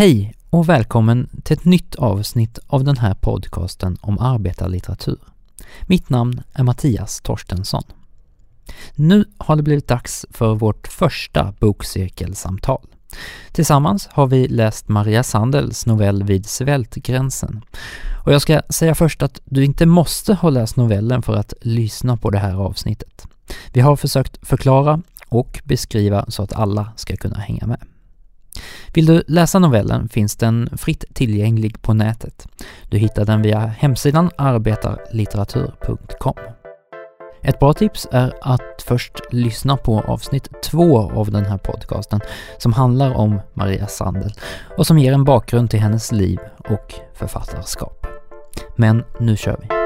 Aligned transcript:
Hej 0.00 0.34
och 0.50 0.68
välkommen 0.68 1.28
till 1.44 1.56
ett 1.56 1.64
nytt 1.64 1.94
avsnitt 1.94 2.58
av 2.66 2.84
den 2.84 2.96
här 2.96 3.14
podcasten 3.14 3.96
om 4.00 4.18
arbetarlitteratur. 4.18 5.18
Mitt 5.82 6.10
namn 6.10 6.42
är 6.52 6.62
Mattias 6.62 7.20
Torstensson. 7.20 7.82
Nu 8.94 9.24
har 9.38 9.56
det 9.56 9.62
blivit 9.62 9.88
dags 9.88 10.26
för 10.30 10.54
vårt 10.54 10.88
första 10.88 11.54
bokcirkelsamtal. 11.58 12.86
Tillsammans 13.52 14.08
har 14.12 14.26
vi 14.26 14.48
läst 14.48 14.88
Maria 14.88 15.22
Sandels 15.22 15.86
novell 15.86 16.22
Vid 16.22 16.46
svältgränsen. 16.46 17.64
Och 18.24 18.32
jag 18.32 18.42
ska 18.42 18.62
säga 18.68 18.94
först 18.94 19.22
att 19.22 19.40
du 19.44 19.64
inte 19.64 19.86
måste 19.86 20.34
ha 20.34 20.50
läst 20.50 20.76
novellen 20.76 21.22
för 21.22 21.36
att 21.36 21.54
lyssna 21.60 22.16
på 22.16 22.30
det 22.30 22.38
här 22.38 22.54
avsnittet. 22.54 23.26
Vi 23.72 23.80
har 23.80 23.96
försökt 23.96 24.46
förklara 24.48 25.02
och 25.28 25.60
beskriva 25.64 26.24
så 26.28 26.42
att 26.42 26.52
alla 26.52 26.92
ska 26.96 27.16
kunna 27.16 27.38
hänga 27.38 27.66
med. 27.66 27.80
Vill 28.94 29.06
du 29.06 29.22
läsa 29.26 29.58
novellen 29.58 30.08
finns 30.08 30.36
den 30.36 30.68
fritt 30.76 31.04
tillgänglig 31.14 31.82
på 31.82 31.94
nätet. 31.94 32.48
Du 32.88 32.98
hittar 32.98 33.24
den 33.24 33.42
via 33.42 33.58
hemsidan 33.58 34.30
arbetarlitteratur.com. 34.36 36.34
Ett 37.42 37.58
bra 37.58 37.72
tips 37.72 38.08
är 38.12 38.32
att 38.40 38.84
först 38.86 39.12
lyssna 39.30 39.76
på 39.76 40.00
avsnitt 40.00 40.62
två 40.62 41.10
av 41.10 41.30
den 41.30 41.44
här 41.44 41.58
podcasten 41.58 42.20
som 42.58 42.72
handlar 42.72 43.14
om 43.14 43.40
Maria 43.54 43.86
Sandel 43.86 44.32
och 44.76 44.86
som 44.86 44.98
ger 44.98 45.12
en 45.12 45.24
bakgrund 45.24 45.70
till 45.70 45.80
hennes 45.80 46.12
liv 46.12 46.38
och 46.68 46.94
författarskap. 47.14 48.06
Men 48.76 49.04
nu 49.20 49.36
kör 49.36 49.56
vi! 49.60 49.79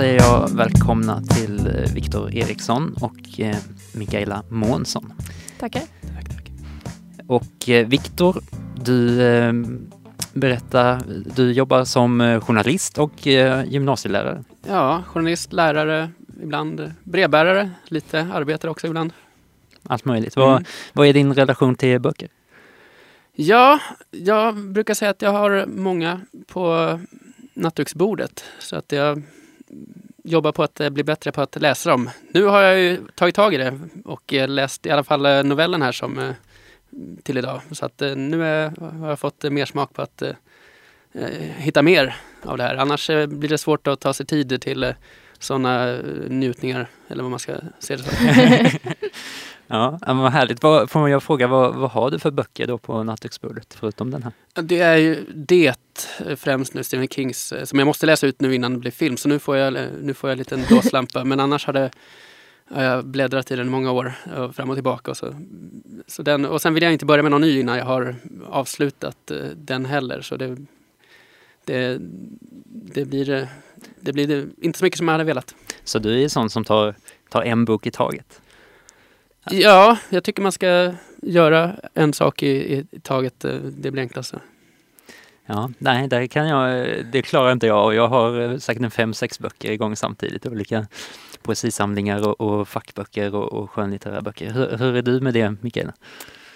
Säger 0.00 0.18
jag 0.20 0.50
välkomna 0.56 1.22
till 1.22 1.66
eh, 1.66 1.94
Viktor 1.94 2.34
Eriksson 2.34 2.96
och 3.00 3.40
eh, 3.40 3.56
Mikaela 3.94 4.42
Månsson. 4.48 5.12
Tackar. 5.58 5.82
Tack, 6.14 6.28
tack. 6.28 6.50
Och 7.26 7.68
eh, 7.68 7.86
Viktor, 7.86 8.42
du 8.84 9.16
berättar, 10.32 11.02
du 11.36 11.52
jobbar 11.52 11.84
som 11.84 12.40
journalist 12.46 12.98
och 12.98 13.26
gymnasielärare. 13.66 14.44
Ja, 14.68 15.02
journalist, 15.06 15.52
lärare, 15.52 16.10
ibland 16.42 16.94
brevbärare, 17.04 17.70
lite 17.84 18.20
arbetare 18.32 18.70
också 18.70 18.86
ibland. 18.86 19.12
Allt 19.82 20.04
möjligt. 20.04 20.36
Vad, 20.36 20.50
Mm. 20.50 20.64
vad 20.92 21.06
är 21.06 21.12
din 21.12 21.34
relation 21.34 21.74
till 21.74 21.98
böcker? 22.00 22.28
Ja, 23.32 23.78
jag 24.10 24.56
brukar 24.56 24.94
säga 24.94 25.10
att 25.10 25.22
jag 25.22 25.32
har 25.32 25.66
många 25.66 26.20
på 26.46 26.98
nattduksbordet 27.54 28.44
så 28.58 28.76
att 28.76 28.92
jag 28.92 29.22
jobba 30.24 30.52
på 30.52 30.62
att 30.62 30.80
eh, 30.80 30.90
bli 30.90 31.04
bättre 31.04 31.32
på 31.32 31.40
att 31.40 31.60
läsa 31.60 31.90
dem. 31.90 32.10
Nu 32.32 32.44
har 32.44 32.62
jag 32.62 32.80
ju 32.80 32.98
tagit 33.14 33.34
tag 33.34 33.54
i 33.54 33.56
det 33.56 33.80
och 34.04 34.34
eh, 34.34 34.48
läst 34.48 34.86
i 34.86 34.90
alla 34.90 35.04
fall 35.04 35.26
eh, 35.26 35.42
novellen 35.42 35.82
här 35.82 35.92
som 35.92 36.34
till 37.22 37.38
idag. 37.38 37.60
Så 37.70 37.86
att 37.86 38.00
nu 38.00 38.38
har 38.80 39.08
jag 39.08 39.18
fått 39.18 39.42
mer 39.42 39.64
smak 39.64 39.94
på 39.94 40.02
att 40.02 40.22
hitta 41.56 41.82
mer 41.82 42.16
av 42.42 42.58
det 42.58 42.62
här. 42.62 42.76
Annars 42.76 43.06
blir 43.06 43.48
det 43.48 43.58
svårt 43.58 43.86
att 43.86 44.00
ta 44.00 44.12
sig 44.12 44.26
tid 44.26 44.60
till 44.62 44.94
sådana 45.40 45.96
njutningar, 46.28 46.88
eller 47.08 47.22
vad 47.22 47.30
man 47.30 47.38
ska 47.38 47.56
se 47.78 47.96
det 47.96 48.02
som. 48.02 48.12
Ja, 49.72 49.98
men 50.06 50.18
vad 50.18 50.32
härligt. 50.32 50.62
Vad, 50.62 50.90
får 50.90 51.08
jag 51.08 51.22
fråga, 51.22 51.46
vad, 51.46 51.74
vad 51.74 51.90
har 51.90 52.10
du 52.10 52.18
för 52.18 52.30
böcker 52.30 52.66
då 52.66 52.78
på 52.78 53.02
nattduksbordet 53.02 53.74
förutom 53.74 54.10
den 54.10 54.22
här? 54.22 54.32
Det 54.62 54.80
är 54.80 54.96
ju 54.96 55.24
det 55.34 55.74
eh, 56.26 56.36
främst 56.36 56.74
nu, 56.74 56.84
Stephen 56.84 57.08
Kings, 57.08 57.52
eh, 57.52 57.64
som 57.64 57.78
jag 57.78 57.86
måste 57.86 58.06
läsa 58.06 58.26
ut 58.26 58.40
nu 58.40 58.54
innan 58.54 58.72
det 58.72 58.78
blir 58.78 58.90
film. 58.90 59.16
Så 59.16 59.28
nu 59.28 59.38
får 59.38 59.56
jag, 59.56 59.76
eh, 59.76 59.82
nu 60.02 60.14
får 60.14 60.30
jag 60.30 60.32
en 60.32 60.38
liten 60.38 60.64
blåslampa. 60.68 61.24
Men 61.24 61.40
annars 61.40 61.66
har, 61.66 61.72
det, 61.72 61.90
jag 62.74 63.06
bläddrat 63.06 63.50
i 63.50 63.56
den 63.56 63.66
i 63.66 63.70
många 63.70 63.92
år, 63.92 64.12
eh, 64.36 64.50
fram 64.50 64.70
och 64.70 64.76
tillbaka. 64.76 65.10
Och, 65.10 65.16
så. 65.16 65.34
Så 66.06 66.22
den, 66.22 66.44
och 66.44 66.62
sen 66.62 66.74
vill 66.74 66.82
jag 66.82 66.92
inte 66.92 67.06
börja 67.06 67.22
med 67.22 67.30
någon 67.30 67.40
ny 67.40 67.60
innan 67.60 67.78
jag 67.78 67.84
har 67.84 68.16
avslutat 68.46 69.30
eh, 69.30 69.36
den 69.56 69.84
heller. 69.84 70.20
Så 70.20 70.36
det, 70.36 70.56
det, 71.64 71.98
det 72.94 73.04
blir, 73.04 73.30
eh, 73.30 73.48
det 74.00 74.12
blir 74.12 74.46
inte 74.62 74.78
så 74.78 74.84
mycket 74.84 74.98
som 74.98 75.08
jag 75.08 75.12
hade 75.12 75.24
velat. 75.24 75.54
Så 75.84 75.98
du 75.98 76.22
är 76.24 76.28
sån 76.28 76.50
som 76.50 76.64
tar, 76.64 76.94
tar 77.28 77.42
en 77.42 77.64
bok 77.64 77.86
i 77.86 77.90
taget? 77.90 78.40
Ja, 79.50 79.98
jag 80.08 80.24
tycker 80.24 80.42
man 80.42 80.52
ska 80.52 80.92
göra 81.22 81.76
en 81.94 82.12
sak 82.12 82.42
i, 82.42 82.86
i 82.90 83.00
taget. 83.00 83.44
eh, 83.44 83.54
Det 83.54 83.90
blir 83.90 84.02
enklast. 84.02 84.34
Ja, 85.46 85.70
nej, 85.78 86.08
där 86.08 86.26
kan 86.26 86.48
jag, 86.48 86.86
det 87.12 87.22
klarar 87.22 87.52
inte 87.52 87.66
jag 87.66 87.84
och 87.84 87.94
jag 87.94 88.08
har 88.08 88.40
eh, 88.40 88.56
säkert 88.58 88.82
en 88.82 88.90
fem, 88.90 89.14
sex 89.14 89.38
böcker 89.38 89.70
igång 89.72 89.96
samtidigt. 89.96 90.46
Olika 90.46 90.86
poesisamlingar 91.42 92.28
och, 92.28 92.40
och 92.40 92.68
fackböcker 92.68 93.34
och, 93.34 93.52
och 93.52 93.70
skönlitterära 93.70 94.20
böcker. 94.22 94.50
Hur, 94.50 94.76
hur 94.78 94.96
är 94.96 95.02
du 95.02 95.20
med 95.20 95.34
det, 95.34 95.54
Mikaela? 95.60 95.92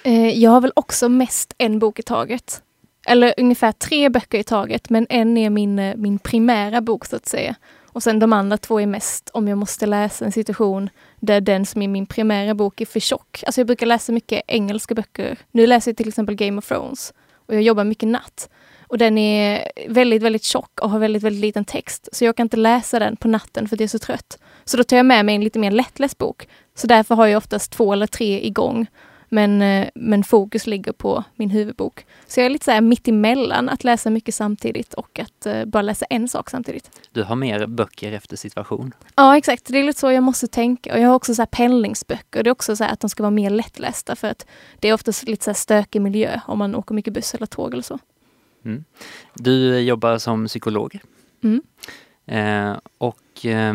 Eh, 0.03 0.29
jag 0.39 0.51
har 0.51 0.61
väl 0.61 0.73
också 0.77 1.09
mest 1.09 1.55
en 1.59 1.79
bok 1.79 1.99
i 1.99 2.03
taget. 2.03 2.63
Eller 3.07 3.35
ungefär 3.37 3.73
tre 3.73 4.09
böcker 4.09 4.39
i 4.39 4.45
taget, 4.45 4.91
men 4.91 5.07
en 5.09 5.37
är 5.37 5.51
min, 5.51 5.79
eh, 5.79 5.97
min 5.97 6.19
primära 6.19 6.81
bok 6.81 7.05
så 7.05 7.17
att 7.17 7.27
säga. 7.27 7.55
Och 7.95 8.03
sen 8.03 8.19
de 8.19 8.33
andra 8.33 8.57
två 8.57 8.81
är 8.81 8.87
mest 8.87 9.31
om 9.33 9.49
jag 9.49 9.59
måste 9.59 9.87
läsa 9.87 10.25
en 10.25 10.33
situation 10.33 10.91
där 11.21 11.41
den 11.41 11.67
som 11.67 11.83
är 11.83 11.89
min 11.89 12.07
primära 12.07 12.55
bok 12.55 12.81
är 12.81 12.87
för 12.87 13.01
tjock. 13.01 13.43
Alltså 13.47 13.61
jag 13.61 13.67
brukar 13.67 13.87
läsa 13.87 14.13
mycket 14.13 14.43
engelska 14.47 14.95
böcker. 14.95 15.39
Nu 15.53 15.67
läser 15.67 15.91
jag 15.91 15.97
till 15.97 16.09
exempel 16.09 16.35
Game 16.35 16.59
of 16.59 16.69
Thrones 16.69 17.15
och 17.47 17.55
jag 17.55 17.63
jobbar 17.63 17.85
mycket 17.85 18.09
natt. 18.09 18.49
Och 18.87 18.99
den 18.99 19.19
är 19.19 19.71
väldigt, 19.89 20.23
väldigt 20.23 20.45
tjock 20.45 20.81
och 20.81 20.91
har 20.91 20.99
väldigt, 20.99 21.23
väldigt 21.23 21.41
liten 21.41 21.65
text. 21.65 22.09
Så 22.13 22.25
jag 22.25 22.37
kan 22.37 22.45
inte 22.45 22.57
läsa 22.57 22.99
den 22.99 23.17
på 23.17 23.29
natten 23.29 23.69
för 23.69 23.77
att 23.77 23.81
jag 23.81 23.85
är 23.85 23.89
så 23.89 23.99
trött. 23.99 24.39
Så 24.65 24.77
då 24.77 24.85
tar 24.85 24.97
jag 24.97 25.07
med 25.07 25.25
mig 25.25 25.35
en 25.35 25.45
lite 25.45 25.59
mer 25.59 25.71
lättläst 25.71 26.19
bok. 26.19 26.49
Så 26.75 26.87
därför 26.87 27.15
har 27.15 27.27
jag 27.27 27.39
oftast 27.39 27.73
två 27.73 27.93
eller 27.93 28.07
tre 28.07 28.47
igång. 28.47 28.87
Men, 29.35 29.63
eh, 29.63 29.89
men 29.95 30.25
fokus 30.25 30.67
ligger 30.67 30.93
på 30.93 31.25
min 31.35 31.51
huvudbok. 31.51 32.07
Så 32.27 32.41
jag 32.41 32.47
är 32.47 32.51
lite 32.51 32.65
så 32.65 32.71
här 32.71 32.81
mitt 32.81 33.09
emellan 33.09 33.69
att 33.69 33.85
läsa 33.85 34.11
mycket 34.11 34.35
samtidigt 34.35 34.95
och 34.95 35.19
att 35.19 35.47
eh, 35.47 35.65
bara 35.65 35.83
läsa 35.83 36.07
en 36.11 36.29
sak 36.29 36.51
samtidigt. 36.51 36.91
Du 37.13 37.23
har 37.23 37.37
mer 37.37 37.67
böcker 37.67 38.13
efter 38.13 38.37
situation. 38.37 38.93
Ja 39.15 39.37
exakt, 39.37 39.67
det 39.67 39.79
är 39.79 39.83
lite 39.83 40.01
så 40.01 40.13
jag 40.13 40.23
måste 40.23 40.47
tänka. 40.47 40.93
Och 40.93 41.01
jag 41.01 41.09
har 41.09 41.15
också 41.15 41.35
så 41.35 41.43
här 41.43 41.47
pendlingsböcker. 41.47 42.43
Det 42.43 42.51
är 42.51 42.53
också 42.53 42.77
så 42.77 42.85
här 42.85 42.93
att 42.93 43.01
de 43.01 43.11
ska 43.11 43.23
vara 43.23 43.31
mer 43.31 43.51
lättlästa 43.51 44.17
för 44.17 44.29
att 44.29 44.47
det 44.81 44.89
är 44.89 44.95
oftast 44.95 45.29
lite 45.29 45.45
så 45.45 45.51
här 45.51 45.55
stökig 45.55 46.03
miljö 46.03 46.41
om 46.47 46.59
man 46.59 46.75
åker 46.75 46.95
mycket 46.95 47.13
buss 47.13 47.35
eller 47.35 47.47
tåg 47.47 47.73
eller 47.73 47.83
så. 47.83 47.99
Du 49.35 49.79
jobbar 49.81 50.19
som 50.19 50.47
psykolog. 50.47 51.01
Mm. 51.43 51.63
Eh, 52.27 52.79
och 52.99 53.47
eh, 53.47 53.75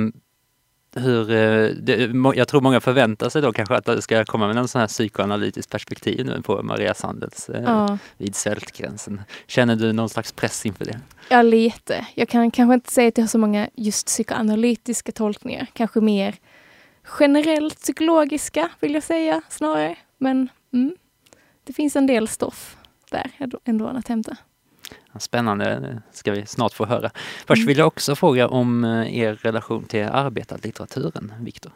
hur, 0.95 1.31
eh, 1.31 1.69
det, 1.69 2.11
jag 2.35 2.47
tror 2.47 2.61
många 2.61 2.79
förväntar 2.79 3.29
sig 3.29 3.41
då 3.41 3.53
kanske 3.53 3.75
att 3.75 3.85
du 3.85 4.01
ska 4.01 4.25
komma 4.25 4.47
med 4.47 4.57
en 4.57 4.67
sån 4.67 4.81
här 4.81 4.87
psykoanalytisk 4.87 5.69
perspektiv 5.69 6.25
nu 6.25 6.41
på 6.41 6.63
Maria 6.63 6.93
Sandels 6.93 7.49
eh, 7.49 7.63
Ja. 7.63 7.97
vid 8.17 8.35
svältgränsen. 8.35 9.21
Känner 9.47 9.75
du 9.75 9.93
någon 9.93 10.09
slags 10.09 10.31
press 10.31 10.65
inför 10.65 10.85
det? 10.85 10.99
Ja, 11.29 11.41
lite. 11.41 12.07
Jag 12.15 12.29
kan 12.29 12.51
kanske 12.51 12.73
inte 12.73 12.91
säga 12.91 13.07
att 13.07 13.17
jag 13.17 13.23
har 13.23 13.29
så 13.29 13.37
många 13.37 13.69
just 13.75 14.05
psykoanalytiska 14.07 15.11
tolkningar. 15.11 15.67
Kanske 15.73 16.01
mer 16.01 16.35
generellt 17.19 17.79
psykologiska 17.81 18.69
vill 18.79 18.93
jag 18.93 19.03
säga 19.03 19.41
snarare. 19.49 19.95
Men 20.17 20.49
mm, 20.73 20.95
det 21.63 21.73
finns 21.73 21.95
en 21.95 22.07
del 22.07 22.27
stoff 22.27 22.77
där 23.11 23.31
ändå 23.65 23.87
att 23.87 24.07
hämta. 24.07 24.37
Spännande, 25.19 26.01
ska 26.11 26.31
vi 26.31 26.45
snart 26.45 26.73
få 26.73 26.85
höra. 26.85 27.11
Först 27.45 27.57
Mm. 27.59 27.67
vill 27.67 27.77
jag 27.77 27.87
också 27.87 28.15
fråga 28.15 28.47
om 28.47 28.83
eh, 28.83 29.17
er 29.19 29.33
relation 29.41 29.83
till 29.83 30.03
arbetarlitteraturen, 30.03 31.33
Viktor. 31.41 31.71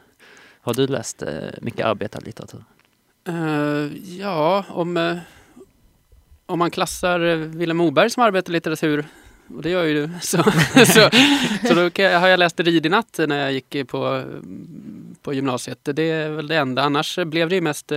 Har 0.62 0.74
du 0.74 0.88
läst 0.88 1.22
eh, 1.22 1.30
mycket 1.62 1.86
arbetarlitteratur? 1.86 2.64
Eh, 3.28 3.98
ja, 4.20 4.66
om, 4.70 5.20
om 6.46 6.60
man 6.60 6.72
klassar 6.72 7.20
uh, 7.24 7.38
Vilhelm 7.38 7.78
Moberg 7.78 8.10
som 8.10 8.24
arbetarlitteratur, 8.24 9.06
och 9.56 9.62
det 9.62 9.70
gör 9.70 9.84
ju 9.84 9.94
du, 10.08 10.14
så, 10.22 10.44
så, 10.86 11.10
så 11.68 11.74
då 11.74 11.90
kan, 11.90 12.06
jag- 12.06 12.20
har 12.20 12.28
jag 12.28 12.38
läst 12.40 12.60
Rid 12.60 12.86
i 12.86 12.90
natt 12.90 13.20
när 13.28 13.40
jag 13.40 13.52
gick 13.54 13.88
på, 13.88 14.24
på 15.22 15.34
gymnasiet. 15.34 15.80
Det 15.84 16.04
är 16.12 16.30
väl 16.30 16.48
det 16.48 16.56
enda. 16.58 16.84
Annars 16.84 17.20
blev 17.26 17.50
det 17.50 17.56
ju 17.56 17.62
mest 17.62 17.92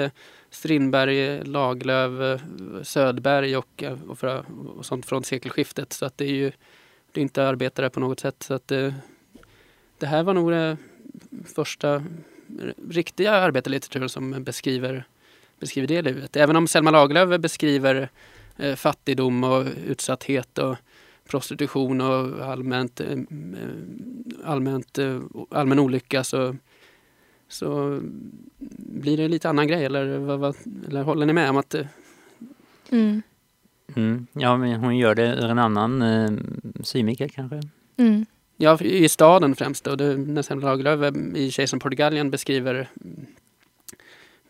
Strindberg, 0.50 1.44
Lagerlöf, 1.44 2.40
Södberg 2.40 2.84
Söderberg 2.84 3.56
och, 3.56 3.84
och, 4.08 4.18
för, 4.18 4.44
och 4.76 4.86
sånt 4.86 5.06
från 5.06 5.24
sekelskiftet. 5.24 5.92
Så 5.92 6.06
att 6.06 6.18
det 6.18 6.24
är 6.24 6.34
ju 6.34 6.52
det 7.12 7.20
är 7.20 7.22
inte 7.22 7.48
arbetare 7.48 7.90
på 7.90 8.00
något 8.00 8.20
sätt. 8.20 8.42
Så 8.42 8.54
att, 8.54 8.68
det, 8.68 8.94
det 9.98 10.06
här 10.06 10.22
var 10.22 10.34
nog 10.34 10.50
det 10.50 10.76
första 11.54 12.04
riktiga 12.90 13.32
arbetarlitteraturen 13.32 14.08
som 14.08 14.44
beskriver, 14.44 15.04
beskriver 15.60 15.88
det 15.88 16.02
livet. 16.02 16.36
Även 16.36 16.56
om 16.56 16.68
Selma 16.68 16.90
Lagerlöf 16.90 17.40
beskriver 17.40 18.08
eh, 18.56 18.74
fattigdom 18.74 19.44
och 19.44 19.64
utsatthet 19.86 20.58
och 20.58 20.76
prostitution 21.28 22.00
och 22.00 22.46
allmänt, 22.46 23.00
eh, 23.00 23.12
eh 23.12 23.18
allmänt, 24.44 24.98
eh, 24.98 25.20
allmän 25.50 25.78
olycka 25.78 26.24
så, 26.24 26.56
så 27.48 28.00
blir 28.78 29.16
det 29.16 29.28
lite 29.28 29.48
annan 29.48 29.68
grej. 29.68 29.84
Eller, 29.84 30.18
vad, 30.18 30.38
vad, 30.38 30.56
eller 30.88 31.02
håller 31.02 31.26
ni 31.26 31.32
med 31.32 31.50
om 31.50 31.56
att 31.56 31.74
eh, 31.74 31.86
Mm. 32.90 33.22
Mm. 33.94 34.26
Ja, 34.32 34.56
men 34.56 34.80
hon 34.80 34.96
gör 34.96 35.14
det 35.14 35.34
ur 35.34 35.50
en 35.50 35.58
annan 35.58 36.02
eh, 36.02 36.30
synvinkel 36.82 37.30
kanske. 37.30 37.60
Mm. 37.96 38.26
Ja, 38.56 38.80
i 38.80 39.08
staden 39.08 39.54
främst 39.54 39.84
då. 39.84 39.96
Det, 39.96 40.16
Nästan 40.16 40.60
Lagerlöf 40.60 41.16
i 41.34 41.50
Kejsaren 41.50 41.80
på 41.80 41.88
Galgen 41.88 42.30
beskriver 42.30 42.88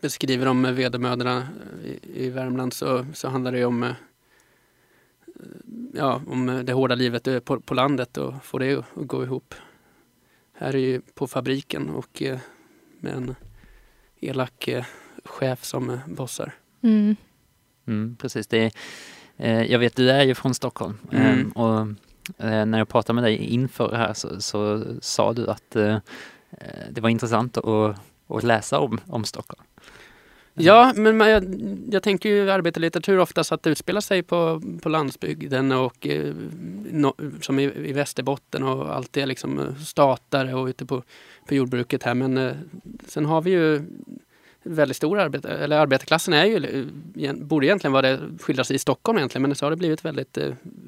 beskriver 0.01 0.45
om 0.45 0.75
vedermödorna 0.75 1.47
i, 1.85 2.25
i 2.25 2.29
Värmland 2.29 2.73
så, 2.73 3.05
så 3.13 3.27
handlar 3.27 3.51
det 3.51 3.65
om 3.65 3.83
eh, 3.83 3.93
ja, 5.93 6.21
om 6.27 6.61
det 6.65 6.73
hårda 6.73 6.95
livet 6.95 7.27
eh, 7.27 7.39
på, 7.39 7.59
på 7.59 7.73
landet 7.73 8.17
och 8.17 8.43
få 8.43 8.57
det 8.57 8.73
att 8.73 8.85
gå 8.95 9.23
ihop. 9.23 9.55
Här 10.53 10.75
är 10.75 10.79
ju 10.79 11.01
på 11.13 11.27
fabriken 11.27 11.89
och 11.89 12.21
eh, 12.21 12.39
med 12.99 13.13
en 13.13 13.35
elak 14.19 14.67
eh, 14.67 14.85
chef 15.25 15.63
som 15.63 15.89
eh, 15.89 15.99
bossar. 16.07 16.53
Mm. 16.81 17.15
Mm, 17.87 18.15
precis, 18.19 18.47
det 18.47 18.57
är, 18.65 18.71
eh, 19.37 19.71
jag 19.71 19.79
vet 19.79 19.95
du 19.95 20.11
är 20.11 20.23
ju 20.23 20.35
från 20.35 20.53
Stockholm 20.53 20.97
Mm. 21.11 21.25
Ehm, 21.25 21.51
och 21.51 21.79
eh, 22.45 22.65
när 22.65 22.77
jag 22.77 22.89
pratade 22.89 23.13
med 23.13 23.23
dig 23.23 23.35
inför 23.35 23.91
det 23.91 23.97
här 23.97 24.13
så, 24.13 24.41
så 24.41 24.83
sa 25.01 25.33
du 25.33 25.49
att 25.49 25.75
eh, 25.75 25.95
eh, 26.51 26.85
det 26.91 27.01
var 27.01 27.09
intressant 27.09 27.57
att, 27.57 27.97
att 28.27 28.43
läsa 28.43 28.79
om, 28.79 28.99
om 29.07 29.23
Stockholm. 29.23 29.63
Ja, 30.59 30.93
men 30.95 31.17
man, 31.17 31.29
jag, 31.29 31.43
jag 31.91 32.03
tänker 32.03 32.29
ju 32.29 32.51
arbetarlitteratur 32.51 33.19
oftast 33.19 33.51
att 33.51 33.63
det 33.63 33.69
utspelar 33.69 34.01
sig 34.01 34.23
på, 34.23 34.61
på 34.81 34.89
landsbygden 34.89 35.71
och 35.71 36.07
eh, 36.07 36.33
no, 36.91 37.15
som 37.41 37.59
i, 37.59 37.63
i 37.63 37.93
Västerbotten 37.93 38.63
och 38.63 38.95
allt 38.95 39.13
det 39.13 39.25
liksom 39.25 39.59
eh, 39.59 39.75
statare 39.75 40.53
och 40.53 40.65
ute 40.65 40.85
på, 40.85 41.03
på 41.47 41.55
jordbruket 41.55 42.03
här. 42.03 42.13
Men 42.13 42.37
eh, 42.37 42.53
sen 43.07 43.25
har 43.25 43.41
vi 43.41 43.51
ju 43.51 43.81
väldigt 44.63 44.97
stor 44.97 45.19
arbete, 45.19 45.49
eller 45.49 45.77
arbetarklassen 45.77 46.33
är 46.33 46.45
ju, 46.45 46.85
borde 47.33 47.65
egentligen 47.65 47.91
vara 47.91 48.07
det 48.07 48.19
skildras 48.39 48.71
i 48.71 48.79
Stockholm 48.79 49.17
egentligen, 49.17 49.41
men 49.41 49.55
så 49.55 49.65
har 49.65 49.71
det 49.71 49.77
blivit 49.77 50.05
väldigt 50.05 50.37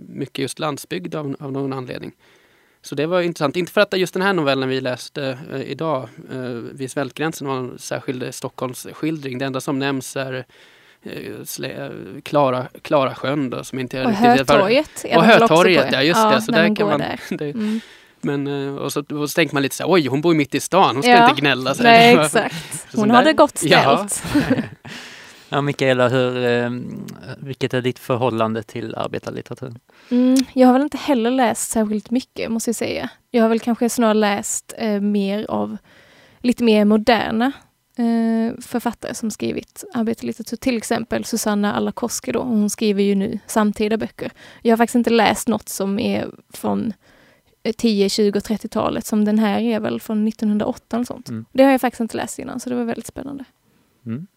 mycket 0.09 0.39
just 0.39 0.59
landsbygd 0.59 1.15
av, 1.15 1.35
av 1.39 1.51
någon 1.51 1.73
anledning. 1.73 2.11
Så 2.81 2.95
det 2.95 3.05
var 3.05 3.21
intressant. 3.21 3.55
Inte 3.55 3.71
för 3.71 3.81
att 3.81 3.97
just 3.97 4.13
den 4.13 4.23
här 4.23 4.33
novellen 4.33 4.69
vi 4.69 4.81
läste 4.81 5.37
eh, 5.53 5.61
idag, 5.61 6.09
eh, 6.33 6.39
Vid 6.73 6.91
svältgränsen, 6.91 7.47
var 7.47 7.57
en 7.57 7.77
särskild 7.79 8.35
Stockholmsskildring. 8.35 9.37
Det 9.37 9.45
enda 9.45 9.61
som 9.61 9.79
nämns 9.79 10.15
är 10.15 10.45
eh, 11.03 11.11
eh, 11.63 11.89
Klara, 12.23 12.67
Klara 12.81 13.15
sjön 13.15 13.49
då, 13.49 13.63
som 13.63 13.79
inte 13.79 13.99
är 13.99 14.03
Och 14.03 14.09
riktigt 14.09 14.27
Hötorget 14.27 15.05
Och 15.15 15.23
Hötorget, 15.23 15.87
ja 15.91 16.03
just 16.03 16.29
det. 16.31 16.41
Så 16.41 16.51
där 16.51 16.61
man 16.67 16.75
kan 16.75 16.87
man, 16.87 16.99
där. 16.99 17.19
det, 17.37 17.45
Mm. 17.49 17.79
men, 18.21 18.47
eh, 18.67 18.75
och, 18.75 18.93
så, 18.93 18.99
och 18.99 19.29
så 19.29 19.35
tänker 19.35 19.53
man 19.53 19.63
lite 19.63 19.75
så 19.75 19.83
här, 19.83 19.91
oj 19.93 20.07
hon 20.07 20.21
bor 20.21 20.33
mitt 20.33 20.55
i 20.55 20.59
stan, 20.59 20.95
hon 20.95 21.03
ska 21.03 21.11
Ja. 21.11 21.29
inte 21.29 21.41
gnälla. 21.41 21.75
Så 21.75 21.83
Nej, 21.83 22.15
exakt. 22.25 22.55
Så 22.91 22.99
Hon 22.99 23.07
där- 23.07 23.15
har 23.15 23.23
det 23.23 23.33
gott 23.33 23.63
Ja. 23.63 24.07
ställt. 24.07 24.23
Ja, 24.49 24.61
Mikaela, 25.63 26.09
hur, 26.09 26.45
eh, 26.45 26.69
vilket 27.37 27.73
är 27.73 27.81
ditt 27.81 27.99
förhållande 27.99 28.63
till 28.63 28.95
arbetarlitteratur? 28.95 29.73
Mm, 30.11 30.37
jag 30.53 30.67
har 30.67 30.73
väl 30.73 30.81
inte 30.81 30.97
heller 30.97 31.31
läst 31.31 31.71
särskilt 31.71 32.11
mycket, 32.11 32.51
måste 32.51 32.69
jag 32.69 32.75
säga. 32.75 33.09
Jag 33.31 33.41
har 33.41 33.49
väl 33.49 33.59
kanske 33.59 33.89
snarare 33.89 34.13
läst 34.13 34.73
eh, 34.77 35.01
mer 35.01 35.45
av 35.49 35.77
lite 36.39 36.63
mer 36.63 36.85
moderna 36.85 37.51
eh, 37.97 38.61
författare 38.61 39.13
som 39.13 39.31
skrivit 39.31 39.83
arbetarlitteratur. 39.93 40.57
Till 40.57 40.77
exempel 40.77 41.25
Susanna 41.25 41.73
Alakoski 41.73 42.31
då. 42.31 42.41
Hon 42.41 42.69
skriver 42.69 43.03
ju 43.03 43.15
nu 43.15 43.39
samtida 43.47 43.97
böcker. 43.97 44.31
Jag 44.61 44.71
har 44.71 44.77
faktiskt 44.77 44.95
inte 44.95 45.09
läst 45.09 45.47
något 45.47 45.69
som 45.69 45.99
är 45.99 46.29
från 46.53 46.93
eh, 47.63 47.73
10, 47.73 48.09
20 48.09 48.39
och 48.39 48.45
30-talet 48.45 49.05
som 49.05 49.25
den 49.25 49.39
här 49.39 49.59
är 49.59 49.79
väl 49.79 49.99
från 49.99 50.27
1908 50.27 50.95
eller 50.95 51.05
sånt. 51.05 51.29
Mm. 51.29 51.45
Det 51.51 51.63
har 51.63 51.71
jag 51.71 51.81
faktiskt 51.81 52.01
inte 52.01 52.17
läst 52.17 52.39
innan 52.39 52.59
så 52.59 52.69
det 52.69 52.75
var 52.75 52.83
väldigt 52.83 53.07
spännande. 53.07 53.45
Mm. 54.05 54.27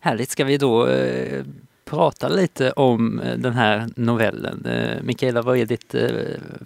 Härligt, 0.00 0.30
ska 0.30 0.44
vi 0.44 0.56
då 0.56 0.86
eh, 0.86 1.44
prata 1.84 2.28
lite 2.28 2.70
om 2.72 3.20
eh, 3.20 3.38
den 3.38 3.52
här 3.52 3.88
novellen? 3.96 4.66
Eh, 4.66 5.02
Mikaela, 5.02 5.42
vad 5.42 5.58
är 5.58 5.66
ditt 5.66 5.94
eh, 5.94 6.10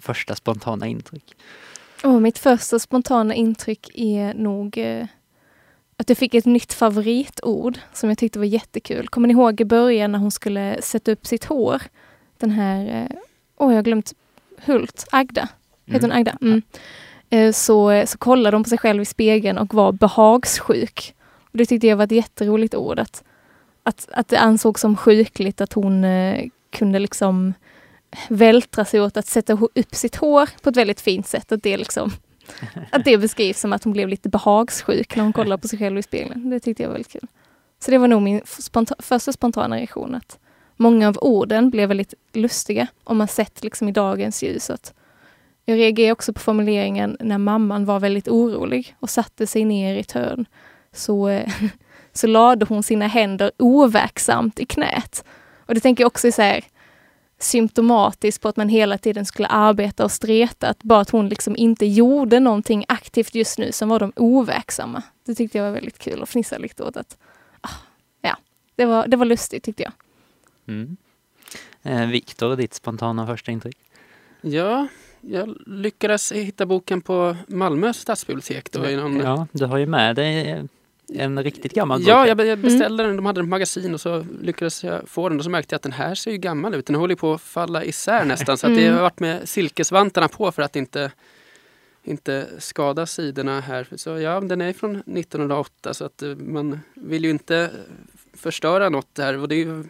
första 0.01 0.35
spontana 0.35 0.87
intryck? 0.87 1.35
Och 2.03 2.21
mitt 2.21 2.37
första 2.37 2.79
spontana 2.79 3.35
intryck 3.35 3.89
är 3.93 4.33
nog 4.33 4.77
eh, 4.77 5.05
att 5.97 6.09
jag 6.09 6.17
fick 6.17 6.33
ett 6.33 6.45
nytt 6.45 6.73
favoritord 6.73 7.79
som 7.93 8.09
jag 8.09 8.17
tyckte 8.17 8.39
var 8.39 8.45
jättekul. 8.45 9.07
Kommer 9.07 9.27
ni 9.27 9.33
ihåg 9.33 9.61
i 9.61 9.65
början 9.65 10.11
när 10.11 10.19
hon 10.19 10.31
skulle 10.31 10.81
sätta 10.81 11.11
upp 11.11 11.27
sitt 11.27 11.45
hår? 11.45 11.81
Den 12.37 12.49
här, 12.49 13.01
eh, 13.01 13.17
åh 13.57 13.71
jag 13.71 13.77
har 13.77 13.83
glömt, 13.83 14.13
Hult, 14.57 15.07
Agda, 15.11 15.49
heter 15.85 16.07
hon 16.07 16.17
Agda? 16.17 16.37
Mm. 16.41 16.61
Så, 17.53 18.03
så 18.07 18.17
kollade 18.17 18.57
hon 18.57 18.63
på 18.63 18.69
sig 18.69 18.77
själv 18.77 19.01
i 19.01 19.05
spegeln 19.05 19.57
och 19.57 19.73
var 19.73 19.91
behagssjuk. 19.91 21.15
Och 21.53 21.57
det 21.57 21.65
tyckte 21.65 21.87
jag 21.87 21.97
var 21.97 22.03
ett 22.03 22.11
jätteroligt 22.11 22.75
ord. 22.75 22.99
Att, 22.99 23.23
att, 23.83 24.09
att 24.11 24.27
det 24.27 24.39
ansågs 24.39 24.81
som 24.81 24.97
sjukligt 24.97 25.61
att 25.61 25.73
hon 25.73 26.03
eh, 26.03 26.49
kunde 26.69 26.99
liksom 26.99 27.53
vältra 28.29 28.85
sig 28.85 29.01
åt 29.01 29.17
att 29.17 29.27
sätta 29.27 29.57
upp 29.75 29.95
sitt 29.95 30.15
hår 30.15 30.49
på 30.61 30.69
ett 30.69 30.77
väldigt 30.77 31.01
fint 31.01 31.27
sätt. 31.27 31.51
Att 31.51 31.63
det, 31.63 31.77
liksom, 31.77 32.11
att 32.91 33.05
det 33.05 33.17
beskrivs 33.17 33.59
som 33.59 33.73
att 33.73 33.83
hon 33.83 33.93
blev 33.93 34.07
lite 34.07 34.29
behagssjuk 34.29 35.15
när 35.15 35.23
hon 35.23 35.33
kollade 35.33 35.61
på 35.61 35.67
sig 35.67 35.79
själv 35.79 35.97
i 35.97 36.03
spegeln. 36.03 36.49
Det 36.49 36.59
tyckte 36.59 36.83
jag 36.83 36.89
var 36.89 36.93
väldigt 36.93 37.11
kul. 37.11 37.27
Så 37.79 37.91
det 37.91 37.97
var 37.97 38.07
nog 38.07 38.21
min 38.21 38.41
sponta- 38.41 39.01
första 39.01 39.31
spontana 39.31 39.75
reaktion. 39.75 40.15
Att 40.15 40.39
många 40.75 41.07
av 41.07 41.17
orden 41.21 41.69
blev 41.69 41.87
väldigt 41.87 42.13
lustiga 42.33 42.87
om 43.03 43.17
man 43.17 43.27
sett 43.27 43.63
liksom 43.63 43.89
i 43.89 43.91
dagens 43.91 44.43
ljus. 44.43 44.69
Att 44.69 44.93
jag 45.65 45.77
reagerar 45.77 46.11
också 46.11 46.33
på 46.33 46.39
formuleringen 46.39 47.17
när 47.19 47.37
mamman 47.37 47.85
var 47.85 47.99
väldigt 47.99 48.27
orolig 48.27 48.95
och 48.99 49.09
satte 49.09 49.47
sig 49.47 49.65
ner 49.65 49.95
i 49.95 49.99
ett 49.99 50.11
hörn. 50.11 50.45
Så, 50.93 51.43
så 52.13 52.27
lade 52.27 52.65
hon 52.65 52.83
sina 52.83 53.07
händer 53.07 53.51
overksamt 53.57 54.59
i 54.59 54.65
knät. 54.65 55.23
Och 55.65 55.73
det 55.73 55.79
tänker 55.79 56.03
jag 56.03 56.07
också 56.07 56.27
är 56.27 56.31
så 56.31 56.41
här, 56.41 56.63
symptomatiskt 57.43 58.41
på 58.41 58.47
att 58.47 58.57
man 58.57 58.69
hela 58.69 58.97
tiden 58.97 59.25
skulle 59.25 59.47
arbeta 59.47 60.03
och 60.03 60.11
streta. 60.11 60.67
Att 60.67 60.83
bara 60.83 60.99
att 60.99 61.09
hon 61.09 61.29
liksom 61.29 61.55
inte 61.55 61.85
gjorde 61.85 62.39
någonting 62.39 62.85
aktivt 62.87 63.35
just 63.35 63.57
nu 63.57 63.71
som 63.71 63.89
var 63.89 63.99
de 63.99 64.13
overksamma. 64.15 65.03
Det 65.25 65.35
tyckte 65.35 65.57
jag 65.57 65.65
var 65.65 65.71
väldigt 65.71 65.99
kul 65.99 66.21
och 66.21 66.29
fnissa 66.29 66.57
lite 66.57 66.83
åt 66.83 66.97
att, 66.97 67.17
ah, 67.61 67.69
ja, 68.21 68.37
det 68.75 68.85
var, 68.85 69.07
det 69.07 69.17
var 69.17 69.25
lustigt 69.25 69.63
tyckte 69.63 69.83
jag. 69.83 69.91
Mm. 70.67 70.97
Eh, 71.83 72.07
Viktor, 72.07 72.55
ditt 72.55 72.73
spontana 72.73 73.27
första 73.27 73.51
intryck? 73.51 73.77
Ja, 74.41 74.87
jag 75.21 75.57
lyckades 75.65 76.31
hitta 76.31 76.65
boken 76.65 77.01
på 77.01 77.35
Malmö 77.47 77.93
stadsbibliotek. 77.93 78.71
Då, 78.71 78.89
i 78.89 78.95
någon, 78.95 79.19
Ja, 79.19 79.47
du 79.51 79.65
har 79.65 79.77
ju 79.77 79.85
med 79.85 80.15
dig 80.15 80.67
en 81.19 81.43
riktigt 81.43 81.73
gammal 81.73 81.99
bok. 81.99 82.07
Ja, 82.09 82.17
här. 82.17 82.27
jag 82.27 82.45
jag 82.45 82.59
beställde 82.59 83.03
den. 83.03 83.15
De 83.15 83.25
hade 83.25 83.39
den 83.41 83.45
på 83.45 83.49
magasin 83.49 83.93
och 83.93 84.01
så 84.01 84.25
lyckades 84.41 84.83
jag 84.83 85.09
få 85.09 85.29
den. 85.29 85.37
Och 85.37 85.43
så 85.43 85.49
märkte 85.49 85.73
jag 85.73 85.77
att 85.77 85.83
den 85.83 85.91
här 85.91 86.15
ser 86.15 86.31
ju 86.31 86.37
gammal 86.37 86.75
ut. 86.75 86.85
Den 86.85 86.95
håller 86.95 87.15
på 87.15 87.33
att 87.33 87.41
falla 87.41 87.83
isär 87.83 88.25
nästan. 88.33 88.57
Så 88.57 88.67
att 88.67 88.75
det 88.75 88.81
Mm. 88.83 88.95
har 88.95 89.01
varit 89.01 89.19
med 89.19 89.49
silkesvantarna 89.49 90.27
på 90.27 90.51
för 90.51 90.61
att 90.61 90.75
inte, 90.75 91.11
inte 92.03 92.47
skada 92.59 93.05
sidorna 93.05 93.59
här. 93.59 93.87
Så 93.95 94.09
ja, 94.09 94.39
den 94.41 94.61
är 94.61 94.73
från 94.73 94.95
1908 94.95 95.93
så 95.93 96.05
att 96.05 96.21
eh, 96.21 96.35
man 96.35 96.79
vill 96.93 97.23
ju 97.23 97.29
inte 97.29 97.71
förstöra 98.33 98.89
något 98.89 99.15
där. 99.15 99.37
Och 99.37 99.47
det 99.47 99.55
är 99.55 99.65
ju, 99.65 99.83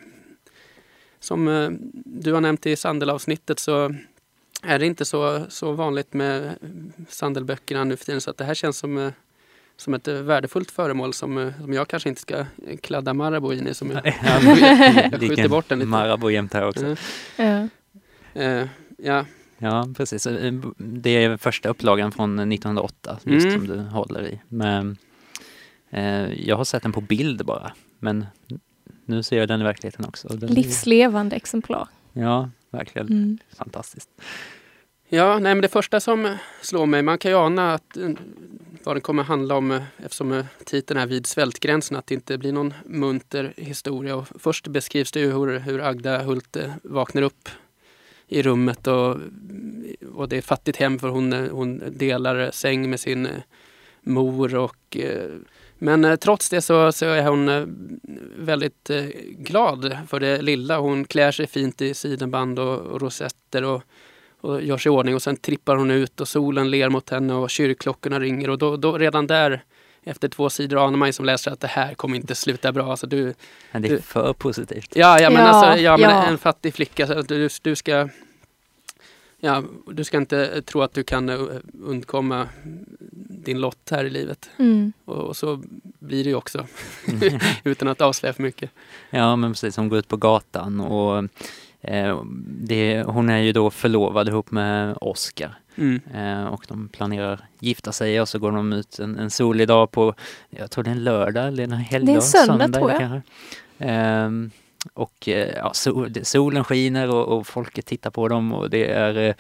som 1.20 1.48
eh, 1.48 1.70
du 2.06 2.34
har 2.34 2.42
nämnt 2.42 2.66
i 2.66 2.76
Sandel-avsnittet 2.76 3.60
så 3.60 3.96
är 4.66 4.80
det 4.80 4.86
inte 4.86 5.06
så, 5.06 5.46
så 5.50 5.72
vanligt 5.72 6.14
med 6.14 6.56
Sandelböckerna 7.10 7.84
nu 7.84 7.96
för 7.98 8.06
tiden. 8.06 8.22
Så 8.22 8.30
att 8.30 8.38
det 8.38 8.44
här 8.46 8.54
känns 8.54 8.78
som 8.78 8.98
eh, 8.98 9.12
som 9.78 9.94
ett 9.94 10.08
eh, 10.08 10.14
värdefullt 10.16 10.72
föremål 10.72 11.14
som, 11.14 11.38
eh, 11.38 11.54
som 11.62 11.74
jag 11.74 11.88
kanske 11.88 12.10
inte 12.10 12.22
ska 12.22 12.38
eh, 12.40 12.46
kladda 12.82 13.14
Marabou 13.14 13.54
in 13.54 13.68
i. 13.68 13.74
Som 13.74 13.92
jag, 13.92 14.02
Ja, 14.24 14.42
jag 15.12 15.20
skjuter 15.20 15.48
bort 15.50 15.70
den 15.70 15.80
lite. 15.80 15.90
Marabou 15.90 16.30
jämt 16.32 16.54
här 16.54 16.68
också. 16.68 16.96
Mm. 17.38 17.70
Ja. 18.34 18.68
Ja, 18.98 19.26
Ja, 19.58 19.88
precis. 19.98 20.28
Det 20.78 21.10
är 21.10 21.38
första 21.38 21.70
upplagan 21.70 22.12
från 22.12 22.40
1908, 22.40 23.20
just 23.24 23.46
Mm. 23.48 23.58
som 23.60 23.68
du 23.78 23.84
håller 23.84 24.28
i. 24.28 24.40
Men, 24.48 24.98
jag 26.36 26.58
har 26.58 26.64
sett 26.64 26.84
den 26.84 26.92
på 26.92 27.02
bild 27.02 27.46
bara, 27.46 27.74
men 28.00 28.26
nu 29.06 29.24
ser 29.24 29.38
jag 29.38 29.48
den 29.48 29.62
i 29.62 29.64
verkligheten 29.64 30.06
också. 30.06 30.28
Den 30.28 30.50
är- 30.50 30.54
Livslevande 30.54 31.36
exemplar. 31.36 31.88
Ja, 32.14 32.50
verkligen 32.70 33.08
Mm. 33.08 33.38
fantastiskt. 33.58 34.10
ja 35.10 35.34
nej, 35.40 35.56
men 35.56 35.62
det 35.62 35.68
första 35.68 36.00
som 36.00 36.38
slår 36.62 36.86
mig, 36.86 37.02
man 37.02 37.18
kan 37.18 37.32
ju 37.32 37.38
ana 37.38 37.74
att, 37.74 37.98
vad 38.84 38.96
den 38.96 39.02
kommer 39.02 39.24
handla 39.24 39.56
om 39.56 39.72
eh, 39.72 39.82
eftersom 39.98 40.32
eh, 40.32 40.46
titeln 40.66 41.00
är 41.00 41.08
vid 41.08 41.26
svältgränsen, 41.26 41.98
att 41.98 42.08
det 42.08 42.16
inte 42.16 42.38
blir 42.38 42.52
någon 42.52 42.74
munter 42.86 43.54
historia. 43.58 44.16
Och 44.16 44.28
först 44.40 44.68
beskrivs 44.68 45.12
det 45.12 45.20
ju 45.20 45.32
hur, 45.32 45.60
hur 45.60 45.82
Agda 45.82 46.24
Hult 46.24 46.56
eh, 46.56 46.72
vaknar 46.84 47.22
upp 47.22 47.50
i 48.28 48.42
rummet 48.42 48.88
och, 48.88 49.18
och 50.14 50.30
det 50.30 50.38
är 50.38 50.42
fattigt 50.42 50.78
hem 50.78 51.00
för 51.00 51.08
hon, 51.08 51.34
hon 51.34 51.84
delar 51.92 52.52
säng 52.52 52.90
med 52.90 53.00
sin 53.00 53.28
mor 54.02 54.56
och 54.56 54.98
men 55.78 56.18
trots 56.18 56.50
det 56.50 56.62
så, 56.62 56.92
så 56.92 57.06
är 57.06 57.28
hon 57.28 57.50
väldigt 58.38 58.92
glad 59.38 59.98
för 60.08 60.20
det 60.20 60.42
lilla. 60.42 60.80
Hon 60.80 61.06
klär 61.06 61.32
sig 61.32 61.48
fint 61.48 61.82
i 61.82 61.94
sidenband 61.94 62.60
och, 62.60 62.80
och 62.80 63.02
rosetter 63.02 63.64
och, 63.64 63.84
och 64.44 64.62
gör 64.64 64.78
sig 64.78 64.90
i 64.90 64.94
ordning 64.94 65.16
och 65.16 65.22
sen 65.22 65.38
trippar 65.38 65.76
hon 65.76 65.92
ut 65.92 66.22
och 66.22 66.28
solen 66.28 66.72
ler 66.72 66.90
mot 66.90 67.10
henne 67.10 67.34
och 67.34 67.50
kyrkklockorna 67.50 68.20
ringer 68.20 68.50
och 68.50 68.58
då, 68.58 68.78
då 68.78 68.98
redan 68.98 69.28
där 69.28 69.64
efter 70.04 70.28
två 70.28 70.50
sidor 70.50 70.86
anar 70.88 70.98
man 70.98 71.08
ju 71.10 71.14
som 71.14 71.26
läsare 71.26 71.54
att 71.54 71.60
det 71.60 71.68
här 71.68 71.94
kommer 71.94 72.16
inte 72.16 72.36
sluta 72.36 72.72
bra. 72.72 72.92
Alltså 72.92 73.08
du, 73.08 73.34
Men 73.72 73.82
det 73.82 73.88
är 73.88 73.90
Du- 73.96 74.02
för 74.02 74.34
positivt. 74.34 74.92
ja, 74.96 75.20
ja, 75.22 75.30
men 75.30 75.42
Ja, 75.42 75.48
alltså, 75.48 75.82
ja, 75.84 75.98
men 75.98 76.10
ja. 76.10 76.24
en 76.26 76.38
fattig 76.38 76.74
flicka, 76.74 77.08
så 77.08 77.22
du, 77.22 77.50
du 77.62 77.76
ska 77.76 78.10
Ja, 79.40 79.64
du 79.88 80.04
ska 80.04 80.18
inte 80.18 80.62
tro 80.62 80.82
att 80.82 80.94
du 80.94 81.04
kan 81.04 81.30
eh, 81.30 81.40
undkomma 81.84 82.48
din 83.44 83.60
lott 83.62 83.88
här 83.92 84.06
i 84.06 84.10
livet. 84.10 84.50
Mm. 84.60 84.94
Och, 85.06 85.18
och 85.18 85.38
så 85.38 85.62
blir 86.00 86.24
det 86.24 86.30
ju 86.30 86.36
också, 86.36 86.68
utan 87.64 87.88
att 87.88 88.02
avslöja 88.02 88.34
för 88.34 88.44
mycket. 88.44 88.70
Ja 89.10 89.36
men 89.36 89.52
precis, 89.52 89.78
hon 89.78 89.90
går 89.90 90.00
ut 90.00 90.08
på 90.08 90.18
gatan 90.18 90.80
och 90.82 91.24
det, 92.46 93.04
hon 93.04 93.30
är 93.30 93.38
ju 93.38 93.52
då 93.52 93.72
förlovad 93.72 94.28
ihop 94.28 94.52
med 94.52 94.98
Oscar. 95.02 95.56
Mm. 95.76 96.02
Eh, 96.16 96.46
och 96.46 96.66
de 96.68 96.90
planerar 96.90 97.40
gifta 97.60 97.92
sig 97.92 98.22
och 98.22 98.30
så 98.30 98.40
går 98.40 98.52
de 98.52 98.74
ut 98.74 99.00
en, 99.00 99.20
en 99.20 99.30
solig 99.30 99.68
dag 99.68 99.92
på, 99.92 100.14
jag 100.50 100.72
tror 100.72 100.84
det 100.84 100.90
är 100.90 100.96
en 100.96 101.04
lördag 101.04 101.48
eller 101.48 101.64
en 101.64 101.72
helgdag. 101.72 102.12
Det 102.12 102.14
är 102.14 102.16
en 102.16 102.22
söndag, 102.22 102.68
tror 102.68 102.92
jag. 102.92 103.00
kanske. 103.00 103.22
Ehm, 103.80 104.52
och 104.94 105.28
eh, 105.28 105.50
ja, 105.56 105.74
sol, 105.74 106.14
solen 106.24 106.64
skiner 106.64 107.10
och, 107.10 107.38
och 107.38 107.48
folket 107.48 107.86
tittar 107.86 108.10
på 108.10 108.28
dem 108.28 108.54
och 108.54 108.70
det 108.70 108.92
är, 108.92 109.18
eh, 109.18 109.34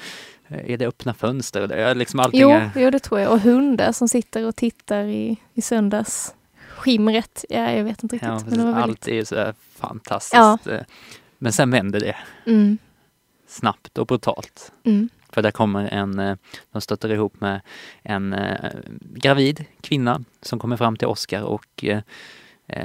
är 0.71 0.77
det 0.77 0.87
öppna 0.87 1.13
fönster 1.13 1.61
och 1.61 1.67
det 1.67 1.75
är 1.75 1.95
liksom 1.95 2.19
allting 2.19 2.41
Jo, 2.41 2.49
är, 2.49 2.71
jo, 2.75 2.89
det 2.89 2.99
tror 2.99 3.19
jag. 3.19 3.31
Och 3.31 3.39
hundar 3.39 3.91
som 3.91 4.07
sitter 4.07 4.45
och 4.45 4.55
tittar 4.55 5.03
i, 5.03 5.37
i 5.53 5.61
söndags 5.61 6.35
skimret. 6.77 7.45
Ja, 7.49 7.71
jag 7.71 7.83
vet 7.83 8.03
inte 8.03 8.15
riktigt. 8.15 8.29
ja, 8.29 8.41
men 8.47 8.57
det 8.57 8.65
var 8.65 8.73
allt 8.73 8.87
väldigt... 8.87 9.07
är 9.07 9.13
ju 9.13 9.25
så 9.25 9.53
fantastiskt. 9.75 10.33
Ja. 10.33 10.57
Men 11.43 11.53
sen 11.53 11.71
vänder 11.71 11.99
det 11.99 12.15
Mm, 12.45 12.77
snabbt 13.47 13.97
och 13.97 14.07
brutalt. 14.07 14.71
mm, 14.83 15.09
För 15.29 15.41
där 15.41 15.51
kommer 15.51 15.87
en, 15.93 16.19
eh, 16.19 16.37
de 16.71 16.81
stöter 16.81 17.11
ihop 17.11 17.41
med 17.41 17.61
en 18.03 18.33
eh, 18.33 18.71
gravid 19.01 19.65
kvinna 19.81 20.23
som 20.41 20.59
kommer 20.59 20.77
fram 20.77 20.95
till 20.97 21.07
Oscar 21.07 21.41
och 21.41 21.83
eh, 21.83 22.01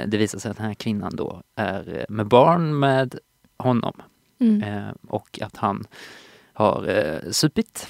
det 0.06 0.18
visar 0.18 0.38
sig 0.38 0.50
att 0.50 0.56
den 0.56 0.66
här 0.66 0.74
kvinnan 0.74 1.16
då 1.16 1.42
är 1.54 2.06
med 2.08 2.26
barn 2.26 2.78
med 2.78 3.18
honom 3.56 4.02
mm, 4.38 4.94
och 5.08 5.38
att 5.42 5.56
han 5.56 5.86
har 6.52 7.20
supit 7.32 7.88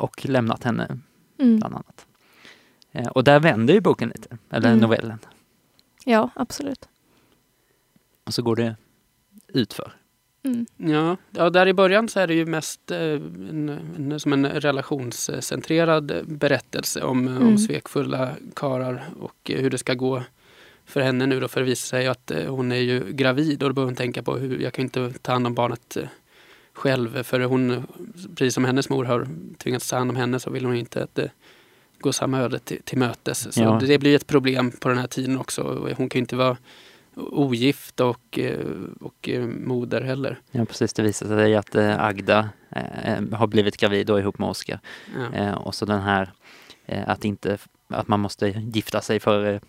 och 0.00 0.28
lämnat 0.28 0.64
henne 0.64 0.98
mm. 1.38 1.58
bland 1.58 1.74
annat. 1.74 2.06
Och 3.14 3.24
där 3.24 3.40
vänder 3.40 3.74
ju 3.74 3.80
boken 3.80 4.08
lite, 4.08 4.38
eller 4.50 4.68
Mm. 4.68 4.80
novellen. 4.80 5.18
Ja, 6.04 6.30
absolut. 6.34 6.88
Och 8.24 8.34
så 8.34 8.42
går 8.42 8.56
det 8.56 8.76
utför. 9.48 9.99
Mm, 10.42 10.66
Ja, 10.76 11.16
ja, 11.30 11.50
där 11.50 11.66
i 11.66 11.72
början 11.72 12.08
så 12.08 12.20
är 12.20 12.26
det 12.26 12.34
ju 12.34 12.46
mest 12.46 12.90
eh, 12.90 12.98
en, 12.98 13.78
en, 13.98 14.20
som 14.20 14.32
en 14.32 14.46
relationscentrerad 14.46 16.12
berättelse 16.26 17.02
om, 17.02 17.28
eh, 17.28 17.36
om 17.36 17.42
Mm. 17.42 17.58
svekfulla 17.58 18.30
karar 18.56 19.04
och 19.20 19.50
hur 19.54 19.70
det 19.70 19.78
ska 19.78 19.94
gå 19.94 20.22
för 20.84 21.00
henne 21.00 21.26
nu 21.26 21.40
då 21.40 21.48
för 21.48 21.60
det 21.60 21.66
visar 21.66 21.86
sig 21.98 22.06
att 22.06 22.30
eh, 22.30 22.44
hon 22.54 22.72
är 22.72 22.76
ju 22.76 23.12
gravid 23.12 23.62
och 23.62 23.68
då 23.68 23.72
behöver 23.74 23.90
hon 23.90 23.96
tänka 23.96 24.22
på 24.22 24.36
hur 24.36 24.58
jag 24.58 24.72
kan 24.72 24.84
inte 24.84 25.12
ta 25.22 25.32
hand 25.32 25.46
om 25.46 25.54
barnet 25.54 25.96
eh, 25.96 26.04
själv 26.72 27.22
för 27.22 27.40
hon, 27.40 27.86
precis 28.36 28.54
som 28.54 28.64
hennes 28.64 28.88
mor 28.88 29.04
har 29.04 29.28
tvingats 29.58 29.90
ta 29.90 29.96
hand 29.96 30.10
om 30.10 30.16
henne 30.16 30.40
så 30.40 30.50
vill 30.50 30.64
hon 30.64 30.76
inte 30.76 31.02
att 31.02 31.14
det 31.14 31.30
går 31.98 32.12
samma 32.12 32.38
öde 32.40 32.58
till, 32.58 32.82
till 32.82 32.98
mötes. 32.98 33.54
Så 33.54 33.60
Ja. 33.62 33.78
det 33.86 33.98
blir 33.98 34.16
ett 34.16 34.26
problem 34.26 34.70
på 34.70 34.88
den 34.88 34.98
här 34.98 35.06
tiden 35.06 35.38
också. 35.38 35.62
Hon 35.96 36.08
kan 36.08 36.18
ju 36.18 36.20
inte 36.20 36.36
vara 36.36 36.56
ogift 37.20 38.00
och, 38.00 38.38
eh, 38.38 38.66
och 39.00 39.28
eh, 39.28 39.46
moder 39.46 40.00
heller. 40.00 40.40
Ja 40.50 40.64
precis, 40.64 40.92
det 40.92 41.02
visar 41.02 41.26
sig 41.26 41.56
att 41.56 41.74
eh, 41.74 42.04
Agda 42.04 42.48
eh, 42.70 43.22
har 43.32 43.46
blivit 43.46 43.76
gravid 43.76 44.10
är 44.10 44.18
ihop 44.18 44.38
med 44.38 44.48
Oscar. 44.48 44.80
Ja. 45.16 45.38
Eh, 45.38 45.54
och 45.54 45.74
så 45.74 45.86
den 45.86 46.00
här 46.00 46.32
eh, 46.86 47.08
att 47.08 47.24
inte, 47.24 47.58
att 47.88 48.08
man 48.08 48.20
måste 48.20 48.48
gifta 48.48 49.00
sig 49.00 49.20
för 49.20 49.60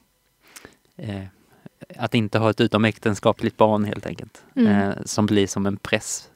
att 1.98 2.16
inte 2.16 2.40
ha 2.40 2.50
ett 2.50 2.62
utomäktenskapligt 2.62 3.58
barn 3.58 3.86
helt 3.86 4.06
enkelt. 4.06 4.44
Mm. 4.56 4.68
Eh, 4.72 4.96
som 5.06 5.26
blir 5.26 5.48
som 5.48 5.66
en 5.66 5.78
press 5.78 6.30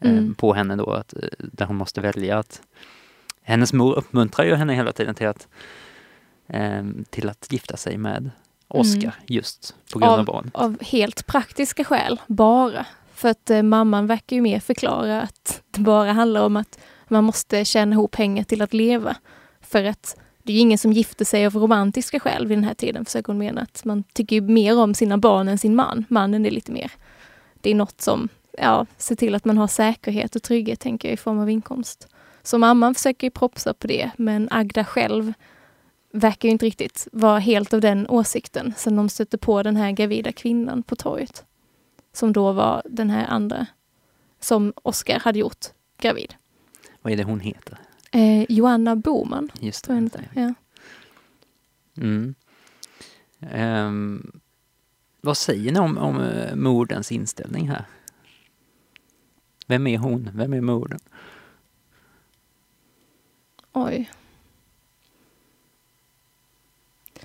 eh, 0.00 0.10
Mm. 0.10 0.34
på 0.34 0.54
henne 0.54 0.76
då, 0.76 0.90
att, 0.90 1.14
där 1.38 1.66
hon 1.66 1.76
måste 1.76 2.00
välja 2.00 2.38
att 2.38 2.62
hennes 3.42 3.72
mor 3.72 3.94
uppmuntrar 3.94 4.44
ju 4.44 4.54
henne 4.54 4.74
hela 4.74 4.92
tiden 4.92 5.14
till 5.14 5.26
att 5.26 5.48
eh, 6.46 6.84
till 7.10 7.28
att 7.28 7.52
gifta 7.52 7.76
sig 7.76 7.98
med 7.98 8.30
Oscar 8.74 9.02
Mm. 9.02 9.12
just 9.26 9.74
på 9.92 9.98
grund 9.98 10.12
av, 10.12 10.18
Av- 10.18 10.24
barn. 10.24 10.50
Av 10.54 10.82
helt 10.82 11.26
praktiska 11.26 11.84
skäl, 11.84 12.20
bara. 12.26 12.86
För 13.14 13.28
att 13.28 13.50
eh, 13.50 13.62
mamman 13.62 14.06
verkar 14.06 14.36
ju 14.36 14.42
mer 14.42 14.60
förklara 14.60 15.22
att 15.22 15.62
det 15.70 15.80
bara 15.80 16.12
handlar 16.12 16.42
om 16.44 16.56
att 16.56 16.78
man 17.08 17.24
måste 17.24 17.64
tjäna 17.64 17.92
ihop 17.92 18.10
pengar 18.10 18.44
till 18.44 18.62
att 18.62 18.74
leva. 18.74 19.16
För 19.60 19.84
att 19.84 20.16
det 20.42 20.52
är 20.52 20.54
ju 20.54 20.60
ingen 20.60 20.78
som 20.78 20.92
gifter 20.92 21.24
sig 21.24 21.46
av 21.46 21.56
romantiska 21.56 22.20
skäl 22.20 22.46
vid 22.46 22.58
den 22.58 22.64
här 22.64 22.74
tiden, 22.74 23.04
försöker 23.04 23.26
hon 23.26 23.38
mena. 23.38 23.60
Att 23.60 23.84
man 23.84 24.04
tycker 24.12 24.36
ju 24.36 24.42
mer 24.42 24.78
om 24.78 24.94
sina 24.94 25.18
barn 25.18 25.48
än 25.48 25.58
sin 25.58 25.74
man. 25.74 26.04
Mannen 26.08 26.46
är 26.46 26.50
lite 26.50 26.72
mer. 26.72 26.90
Det 27.60 27.70
är 27.70 27.74
något 27.74 28.00
som, 28.00 28.28
ja, 28.58 28.86
ser 28.96 29.14
till 29.16 29.34
att 29.34 29.44
man 29.44 29.58
har 29.58 29.66
säkerhet 29.68 30.36
och 30.36 30.42
trygghet, 30.42 30.80
tänker 30.80 31.08
jag, 31.08 31.12
i 31.14 31.16
form 31.16 31.38
av 31.38 31.50
inkomst. 31.50 32.08
Så 32.42 32.58
mamman 32.58 32.94
försöker 32.94 33.26
ju 33.26 33.30
propsa 33.30 33.74
på 33.74 33.86
det, 33.86 34.10
men 34.16 34.48
Agda 34.50 34.84
själv 34.84 35.32
verkar 36.12 36.48
ju 36.48 36.52
inte 36.52 36.66
riktigt 36.66 37.08
vara 37.12 37.38
helt 37.38 37.74
av 37.74 37.80
den 37.80 38.06
åsikten 38.08 38.74
sen 38.76 38.96
de 38.96 39.08
stötte 39.08 39.38
på 39.38 39.62
den 39.62 39.76
här 39.76 39.92
gravida 39.92 40.32
kvinnan 40.32 40.82
på 40.82 40.96
torget. 40.96 41.44
Som 42.12 42.32
då 42.32 42.52
var 42.52 42.82
den 42.84 43.10
här 43.10 43.26
andra 43.26 43.66
som 44.40 44.72
Oscar 44.82 45.18
hade 45.18 45.38
gjort 45.38 45.66
gravid. 45.98 46.34
Vad 47.02 47.12
är 47.12 47.16
det 47.16 47.24
hon 47.24 47.40
heter? 47.40 47.78
Eh, 48.12 48.42
Joanna 48.48 48.96
Boman, 48.96 49.50
Just 49.60 49.88
jag 49.88 49.98
inte. 49.98 50.24
Ja. 50.34 50.54
Mm. 51.96 52.34
Ehm, 53.40 54.40
vad 55.20 55.36
säger 55.36 55.72
ni 55.72 55.78
om, 55.78 55.98
om 55.98 56.20
uh, 56.20 56.54
moderns 56.54 57.12
inställning 57.12 57.68
här? 57.68 57.84
Vem 59.66 59.86
är 59.86 59.98
hon? 59.98 60.30
Vem 60.34 60.52
är 60.52 60.60
modern? 60.60 60.98
Oj. 63.72 64.10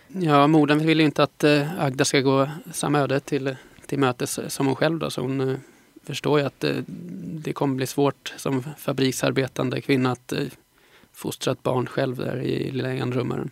Ja, 0.08 0.48
modern 0.48 0.86
vill 0.86 1.00
ju 1.00 1.06
inte 1.06 1.24
att 1.24 1.44
eh, 1.44 1.80
Agda 1.80 2.06
ska 2.06 2.22
gå 2.22 2.50
samma 2.72 3.00
öde 3.00 3.20
till, 3.20 3.56
till 3.86 4.00
mötes 4.00 4.40
eh, 4.40 4.48
som 4.48 4.66
hon 4.66 4.76
själv 4.76 5.00
då, 5.00 5.10
så 5.10 5.22
hon 5.22 5.42
eh, 5.42 5.58
förstår 6.04 6.40
ju 6.40 6.46
att 6.46 6.64
eh, 6.64 6.76
det 7.24 7.54
kommer 7.54 7.76
bli 7.76 7.88
svårt 7.88 8.34
som 8.38 8.64
fabriksarbetande 8.78 9.82
kvinna 9.82 10.12
att 10.12 10.32
eh, 10.32 10.48
fostra 11.14 11.52
ett 11.52 11.64
barn 11.64 11.86
själv 11.86 12.16
där 12.16 12.42
i 12.42 12.72
lilla 12.72 12.94
enrummaren. 12.94 13.50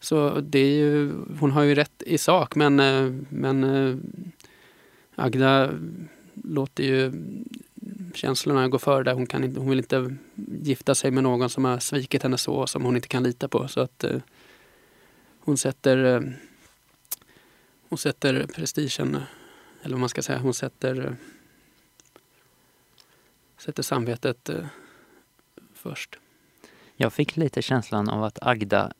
Så 0.00 0.40
det 0.40 0.58
är 0.58 0.76
ju, 0.76 1.12
hon 1.40 1.50
har 1.50 1.62
ju 1.62 1.74
rätt 1.74 2.02
i 2.06 2.18
sak 2.18 2.54
men, 2.54 2.80
eh, 2.80 3.12
men 3.28 3.64
eh, 3.64 3.96
Agda 5.14 5.70
låter 6.34 6.84
ju 6.84 7.12
känslorna 8.14 8.68
gå 8.68 8.78
före 8.78 9.02
där. 9.04 9.14
Hon, 9.14 9.26
kan 9.26 9.44
inte, 9.44 9.60
hon 9.60 9.68
vill 9.68 9.78
inte 9.78 10.16
gifta 10.62 10.94
sig 10.94 11.10
med 11.10 11.22
någon 11.22 11.50
som 11.50 11.64
har 11.64 11.78
svikit 11.78 12.22
henne 12.22 12.38
så 12.38 12.66
som 12.66 12.84
hon 12.84 12.96
inte 12.96 13.08
kan 13.08 13.22
lita 13.22 13.48
på. 13.48 13.68
Så 13.68 13.80
att 13.80 14.04
eh, 14.04 14.20
hon 15.48 15.56
sätter 15.56 16.04
eh, 16.04 16.20
hon 17.88 17.98
sätter 17.98 18.46
prestigen, 18.46 19.16
eller 19.82 19.94
vad 19.94 20.00
man 20.00 20.08
ska 20.08 20.22
säga, 20.22 20.38
hon 20.38 20.54
sätter 20.54 21.06
eh, 21.06 21.12
sätter 23.58 23.82
samvetet 23.82 24.48
eh, 24.48 24.66
först. 25.74 26.18
Jag 26.96 27.12
fick 27.12 27.36
lite 27.36 27.62
känslan 27.62 28.08
av 28.08 28.24
att 28.24 28.38
Agda 28.42 28.92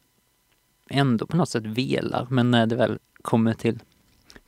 ändå 0.91 1.27
på 1.27 1.37
något 1.37 1.49
sätt 1.49 1.65
velar, 1.67 2.27
men 2.31 2.51
när 2.51 2.67
det 2.67 2.77
väl 2.77 2.99
kommer 3.23 3.55
till 3.55 3.79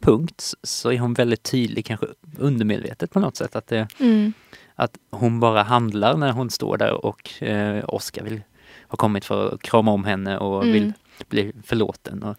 punkt 0.01 0.55
så 0.63 0.93
är 0.93 0.99
hon 0.99 1.15
väldigt 1.15 1.43
tydlig, 1.43 1.85
kanske 1.87 2.07
undermedvetet 2.39 3.11
på 3.11 3.21
något 3.21 3.37
sätt, 3.37 3.57
att, 3.57 3.67
det, 3.67 3.89
Mm. 3.99 4.33
att 4.75 4.99
hon 5.11 5.41
bara 5.41 5.63
handlar 5.63 6.17
när 6.17 6.33
hon 6.33 6.51
står 6.51 6.77
där 6.77 7.05
och 7.07 7.43
eh, 7.43 7.85
Oskar 7.89 8.25
vill 8.25 8.43
ha 8.89 8.97
kommit 8.97 9.25
för 9.25 9.55
att 9.55 9.63
krama 9.63 9.91
om 9.93 10.05
henne 10.05 10.39
och 10.39 10.63
Mm. 10.63 10.73
vill 10.73 10.93
blir 11.29 11.53
förlåten. 11.63 12.23
Och, 12.23 12.37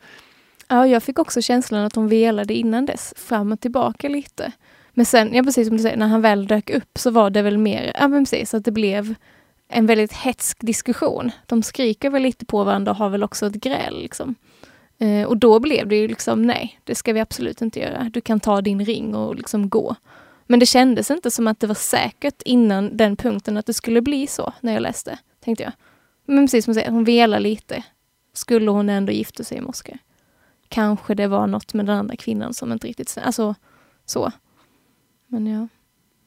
Ja, 0.71 0.87
jag 0.87 1.03
fick 1.03 1.19
också 1.19 1.41
känslan 1.41 1.85
att 1.85 1.95
hon 1.95 2.07
velade 2.07 2.53
innan 2.53 2.85
dess, 2.85 3.13
fram 3.17 3.51
och 3.51 3.59
tillbaka 3.59 4.09
lite. 4.09 4.51
Men 4.93 5.05
sen, 5.05 5.33
ja 5.33 5.43
precis 5.43 5.67
som 5.67 5.77
du 5.77 5.83
säger, 5.83 5.97
när 5.97 6.07
han 6.07 6.21
väl 6.21 6.47
dök 6.47 6.69
upp 6.69 6.97
så 6.99 7.11
var 7.11 7.29
det 7.29 7.41
väl 7.41 7.57
mer, 7.57 7.91
ja 7.99 8.07
men 8.07 8.25
precis, 8.25 8.53
att 8.53 8.65
det 8.65 8.71
blev 8.71 9.15
en 9.67 9.85
väldigt 9.85 10.13
hetsk 10.13 10.57
diskussion. 10.61 11.31
De 11.45 11.63
skriker 11.63 12.09
väl 12.09 12.21
lite 12.21 12.45
på 12.45 12.63
varandra 12.63 12.91
och 12.91 12.97
har 12.97 13.09
väl 13.09 13.23
också 13.23 13.47
ett 13.47 13.53
gräl 13.53 14.01
liksom. 14.01 14.35
Eh, 14.97 15.27
och 15.27 15.37
då 15.37 15.59
blev 15.59 15.87
det 15.87 15.95
ju 15.95 16.07
liksom, 16.07 16.41
nej, 16.41 16.79
det 16.83 16.95
ska 16.95 17.13
vi 17.13 17.19
absolut 17.19 17.61
inte 17.61 17.79
göra. 17.79 18.09
Du 18.13 18.21
kan 18.21 18.39
ta 18.39 18.61
din 18.61 18.85
ring 18.85 19.15
och 19.15 19.35
liksom 19.35 19.69
gå. 19.69 19.95
Men 20.47 20.59
det 20.59 20.65
kändes 20.65 21.11
inte 21.11 21.31
som 21.31 21.47
att 21.47 21.59
det 21.59 21.67
var 21.67 21.75
säkert 21.75 22.41
innan 22.41 22.97
den 22.97 23.15
punkten 23.15 23.57
att 23.57 23.65
det 23.65 23.73
skulle 23.73 24.01
bli 24.01 24.27
så 24.27 24.53
när 24.61 24.73
jag 24.73 24.81
läste, 24.81 25.19
tänkte 25.43 25.63
jag. 25.63 25.73
Men 26.25 26.45
precis 26.45 26.65
som 26.65 26.73
du 26.73 26.79
säger, 26.79 26.91
hon 26.91 27.03
velar 27.03 27.39
lite. 27.39 27.83
Skulle 28.33 28.71
hon 28.71 28.89
ändå 28.89 29.11
gifta 29.11 29.43
sig 29.43 29.61
med 29.61 29.69
Oscar? 29.69 29.97
Kanske 30.67 31.15
det 31.15 31.27
var 31.27 31.47
något 31.47 31.73
med 31.73 31.85
den 31.85 31.97
andra 31.97 32.15
kvinnan 32.15 32.53
som 32.53 32.71
inte 32.71 32.87
riktigt... 32.87 33.17
Alltså, 33.23 33.55
så. 34.05 34.31
Men 35.27 35.47
ja. 35.47 35.67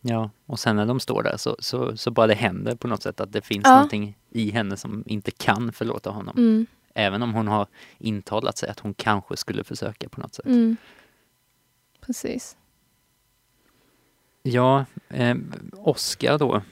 ja, 0.01 0.31
och 0.47 0.59
sen 0.61 0.77
när 0.77 0.87
de 0.87 1.01
står 1.01 1.23
där 1.23 1.37
så, 1.37 1.57
så, 1.59 1.97
så 1.97 2.11
bara 2.11 2.27
det 2.27 2.35
händer 2.35 2.75
på 2.77 2.89
något 2.89 3.03
sätt 3.03 3.21
att 3.21 3.33
det 3.33 3.43
finns 3.43 3.65
Ja. 3.65 3.75
någonting 3.75 4.19
i 4.31 4.51
henne 4.51 4.77
som 4.77 5.05
inte 5.07 5.31
kan 5.31 5.73
förlåta 5.73 6.11
honom. 6.11 6.37
Mm. 6.39 6.67
Även 6.95 7.23
om 7.23 7.35
hon 7.35 7.49
har 7.49 7.67
intalat 7.99 8.59
sig 8.59 8.69
att 8.69 8.81
hon 8.81 8.95
kanske 8.95 9.37
skulle 9.37 9.65
försöka 9.65 10.09
på 10.09 10.21
något 10.21 10.35
sätt. 10.35 10.47
Mm. 10.47 10.77
Precis. 12.01 12.57
Ja, 14.43 14.85
eh, 15.09 15.37
Oskar 15.73 16.39
då. 16.39 16.63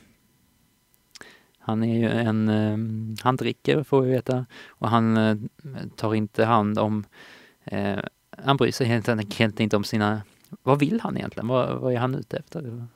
Han 1.62 1.82
är 1.82 1.98
ju 1.98 2.10
en, 2.10 2.48
eh, 2.48 3.22
han 3.22 3.36
dricker 3.36 3.82
får 3.82 4.00
vi 4.00 4.10
veta 4.10 4.46
och 4.68 4.88
han 4.88 5.16
eh, 5.16 5.36
tar 5.96 6.14
inte 6.14 6.44
hand 6.44 6.78
om, 6.78 7.04
eh, 7.64 7.98
han 8.44 8.56
bryr 8.56 8.72
sig 8.72 8.86
helt 8.86 9.08
enkelt 9.08 9.60
inte 9.60 9.76
om 9.76 9.84
sina, 9.84 10.22
vad 10.62 10.78
vill 10.78 11.00
han 11.00 11.16
egentligen? 11.16 11.48
Vad, 11.48 11.80
vad 11.80 11.92
är 11.92 11.98
han 11.98 12.14
ute 12.14 12.36
efter? 12.36 12.86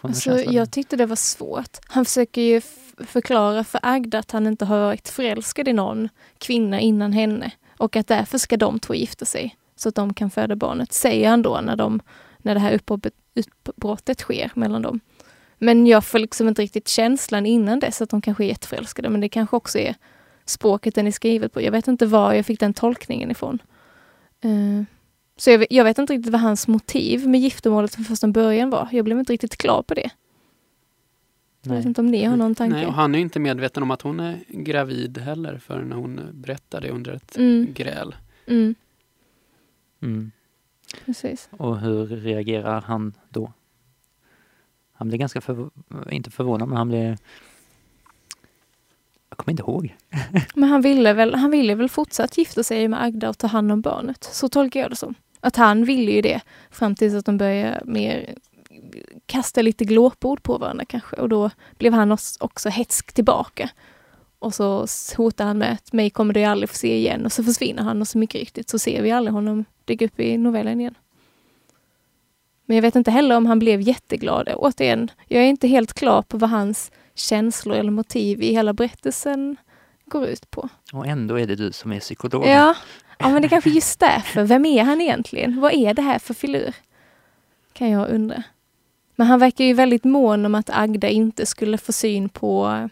Alltså, 0.00 0.40
jag 0.40 0.70
tyckte 0.70 0.96
det 0.96 1.06
var 1.06 1.16
svårt. 1.16 1.78
Han 1.86 2.04
försöker 2.04 2.42
ju 2.42 2.60
förklara 2.98 3.64
för 3.64 3.80
Agda 3.82 4.18
att 4.18 4.30
han 4.30 4.46
inte 4.46 4.64
har 4.64 4.80
varit 4.80 5.08
förälskad 5.08 5.68
i 5.68 5.72
någon 5.72 6.08
kvinna 6.38 6.80
innan 6.80 7.12
henne 7.12 7.50
och 7.78 7.96
att 7.96 8.06
därför 8.06 8.38
ska 8.38 8.56
de 8.56 8.78
två 8.78 8.94
gifta 8.94 9.24
sig 9.24 9.56
så 9.76 9.88
att 9.88 9.94
de 9.94 10.14
kan 10.14 10.30
föda 10.30 10.56
barnet, 10.56 10.92
säger 10.92 11.30
han 11.30 11.42
då 11.42 11.60
när, 11.60 11.76
de, 11.76 12.00
när 12.38 12.54
det 12.54 12.60
här 12.60 12.72
uppbrottet 12.74 14.20
sker 14.20 14.50
mellan 14.54 14.82
dem. 14.82 15.00
Men 15.58 15.86
jag 15.86 16.04
får 16.04 16.18
liksom 16.18 16.48
inte 16.48 16.62
riktigt 16.62 16.88
känslan 16.88 17.46
innan 17.46 17.80
dess 17.80 18.02
att 18.02 18.10
de 18.10 18.20
kanske 18.20 18.44
är 18.44 18.48
jätteförälskade, 18.48 19.08
men 19.08 19.20
det 19.20 19.28
kanske 19.28 19.56
också 19.56 19.78
är 19.78 19.94
språket 20.44 20.94
den 20.94 21.06
är 21.06 21.10
skrivet 21.10 21.52
på. 21.52 21.62
Jag 21.62 21.72
vet 21.72 21.88
inte 21.88 22.06
var 22.06 22.32
jag 22.32 22.46
fick 22.46 22.60
den 22.60 22.74
tolkningen 22.74 23.30
ifrån. 23.30 23.58
Uh, 24.44 24.82
så 25.36 25.50
jag 25.50 25.58
vet, 25.58 25.72
jag 25.72 25.84
vet, 25.84 25.98
inte 25.98 26.12
riktigt 26.12 26.32
vad 26.32 26.40
hans 26.40 26.68
motiv 26.68 27.28
med 27.28 27.40
giftermålet 27.40 27.94
från 27.94 28.04
första 28.04 28.28
början 28.28 28.70
var. 28.70 28.88
Jag 28.92 29.04
blev 29.04 29.18
inte 29.18 29.32
riktigt 29.32 29.56
klar 29.56 29.82
på 29.82 29.94
det. 29.94 30.10
Jag 31.62 31.74
vet 31.74 31.84
inte 31.84 32.00
om 32.00 32.06
ni 32.06 32.24
har 32.24 32.36
någon 32.36 32.54
tanke? 32.54 32.76
Nej, 32.76 32.86
och 32.86 32.92
han 32.92 33.14
är 33.14 33.18
inte 33.18 33.40
medveten 33.40 33.82
om 33.82 33.90
att 33.90 34.02
hon 34.02 34.20
är 34.20 34.38
gravid 34.48 35.18
heller 35.18 35.58
förrän 35.58 35.92
hon 35.92 36.20
berättar 36.32 36.80
det 36.80 36.90
under 36.90 37.12
ett 37.12 37.36
mm. 37.36 37.72
gräl. 37.74 38.14
Mm. 38.46 38.74
Mm. 40.02 40.30
Precis. 41.04 41.48
Och 41.50 41.80
hur 41.80 42.06
reagerar 42.06 42.80
han 42.80 43.12
då? 43.28 43.52
Han 45.04 45.08
blir 45.08 45.18
ganska, 45.18 45.40
förv 45.40 45.70
inte 46.10 46.30
förvånad, 46.30 46.68
men 46.68 46.78
han 46.78 46.88
blir... 46.88 47.18
Jag 49.28 49.38
kommer 49.38 49.50
inte 49.50 49.62
ihåg. 49.62 49.94
men 50.54 50.68
han 50.68 50.82
ville, 50.82 51.12
väl, 51.12 51.34
han 51.34 51.50
ville 51.50 51.74
väl 51.74 51.88
fortsatt 51.88 52.38
gifta 52.38 52.62
sig 52.62 52.88
med 52.88 53.02
Agda 53.02 53.28
och 53.28 53.38
ta 53.38 53.46
hand 53.46 53.72
om 53.72 53.80
barnet. 53.80 54.24
Så 54.24 54.48
tolkar 54.48 54.80
jag 54.80 54.90
det 54.90 54.96
som. 54.96 55.14
Att 55.40 55.56
han 55.56 55.84
ville 55.84 56.12
ju 56.12 56.20
det 56.20 56.40
fram 56.70 56.94
tills 56.94 57.14
att 57.14 57.26
de 57.26 57.38
började 57.38 57.82
mer 57.84 58.34
kasta 59.26 59.62
lite 59.62 59.84
glåpord 59.84 60.42
på 60.42 60.58
varandra 60.58 60.84
kanske. 60.84 61.16
Och 61.16 61.28
då 61.28 61.50
blev 61.78 61.92
han 61.92 62.12
också 62.40 62.68
hetsk 62.68 63.12
tillbaka. 63.12 63.70
Och 64.38 64.54
så 64.54 64.86
hotar 65.16 65.44
han 65.44 65.58
med 65.58 65.72
att 65.72 65.92
mig 65.92 66.10
kommer 66.10 66.34
du 66.34 66.44
aldrig 66.44 66.70
få 66.70 66.76
se 66.76 66.96
igen 66.96 67.24
och 67.24 67.32
så 67.32 67.44
försvinner 67.44 67.82
han 67.82 68.00
och 68.00 68.08
så 68.08 68.18
mycket 68.18 68.40
riktigt 68.40 68.68
så 68.68 68.78
ser 68.78 69.02
vi 69.02 69.10
aldrig 69.10 69.34
honom 69.34 69.64
dyka 69.84 70.04
upp 70.04 70.20
i 70.20 70.36
novellen 70.38 70.80
igen. 70.80 70.94
Men 72.66 72.76
jag 72.76 72.82
vet 72.82 72.96
inte 72.96 73.10
heller 73.10 73.36
om 73.36 73.46
han 73.46 73.58
blev 73.58 73.80
jätteglad. 73.80 74.48
Återigen, 74.56 75.10
jag 75.28 75.42
är 75.42 75.46
inte 75.46 75.68
helt 75.68 75.92
klar 75.92 76.22
på 76.22 76.38
vad 76.38 76.50
hans 76.50 76.90
känslor 77.14 77.76
eller 77.76 77.90
motiv 77.90 78.42
i 78.42 78.52
hela 78.52 78.72
berättelsen 78.72 79.56
går 80.06 80.26
ut 80.26 80.50
på. 80.50 80.68
Och 80.92 81.06
ändå 81.06 81.38
är 81.38 81.46
det 81.46 81.56
du 81.56 81.72
som 81.72 81.92
är 81.92 82.00
psykolog. 82.00 82.46
Ja, 82.46 82.74
ja 83.18 83.28
men 83.28 83.42
det 83.42 83.46
är 83.46 83.50
kanske 83.50 83.70
just 83.70 84.00
därför. 84.00 84.44
Vem 84.44 84.64
är 84.64 84.82
han 84.82 85.00
egentligen? 85.00 85.60
Vad 85.60 85.72
är 85.72 85.94
det 85.94 86.02
här 86.02 86.18
för 86.18 86.34
filur? 86.34 86.74
Kan 87.72 87.90
jag 87.90 88.10
undra. 88.10 88.42
Men 89.16 89.26
han 89.26 89.38
verkar 89.38 89.64
ju 89.64 89.72
väldigt 89.72 90.04
mån 90.04 90.46
om 90.46 90.54
att 90.54 90.70
Agda 90.72 91.08
inte 91.08 91.46
skulle 91.46 91.78
få 91.78 91.92
syn 91.92 92.28
på, 92.28 92.88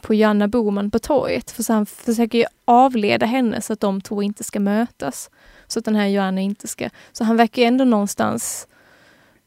på 0.00 0.14
Janna 0.14 0.48
Boman 0.48 0.90
på 0.90 0.98
torget. 0.98 1.50
För 1.50 1.62
så 1.62 1.72
han 1.72 1.86
försöker 1.86 2.38
ju 2.38 2.44
avleda 2.64 3.26
henne 3.26 3.60
så 3.60 3.72
att 3.72 3.80
de 3.80 4.00
två 4.00 4.22
inte 4.22 4.44
ska 4.44 4.60
mötas. 4.60 5.30
Så 5.66 5.78
att 5.78 5.84
den 5.84 5.96
här 5.96 6.06
Johanna 6.06 6.40
inte 6.40 6.68
ska... 6.68 6.90
Så 7.12 7.24
han 7.24 7.36
verkar 7.36 7.62
ju 7.62 7.68
ändå 7.68 7.84
någonstans 7.84 8.66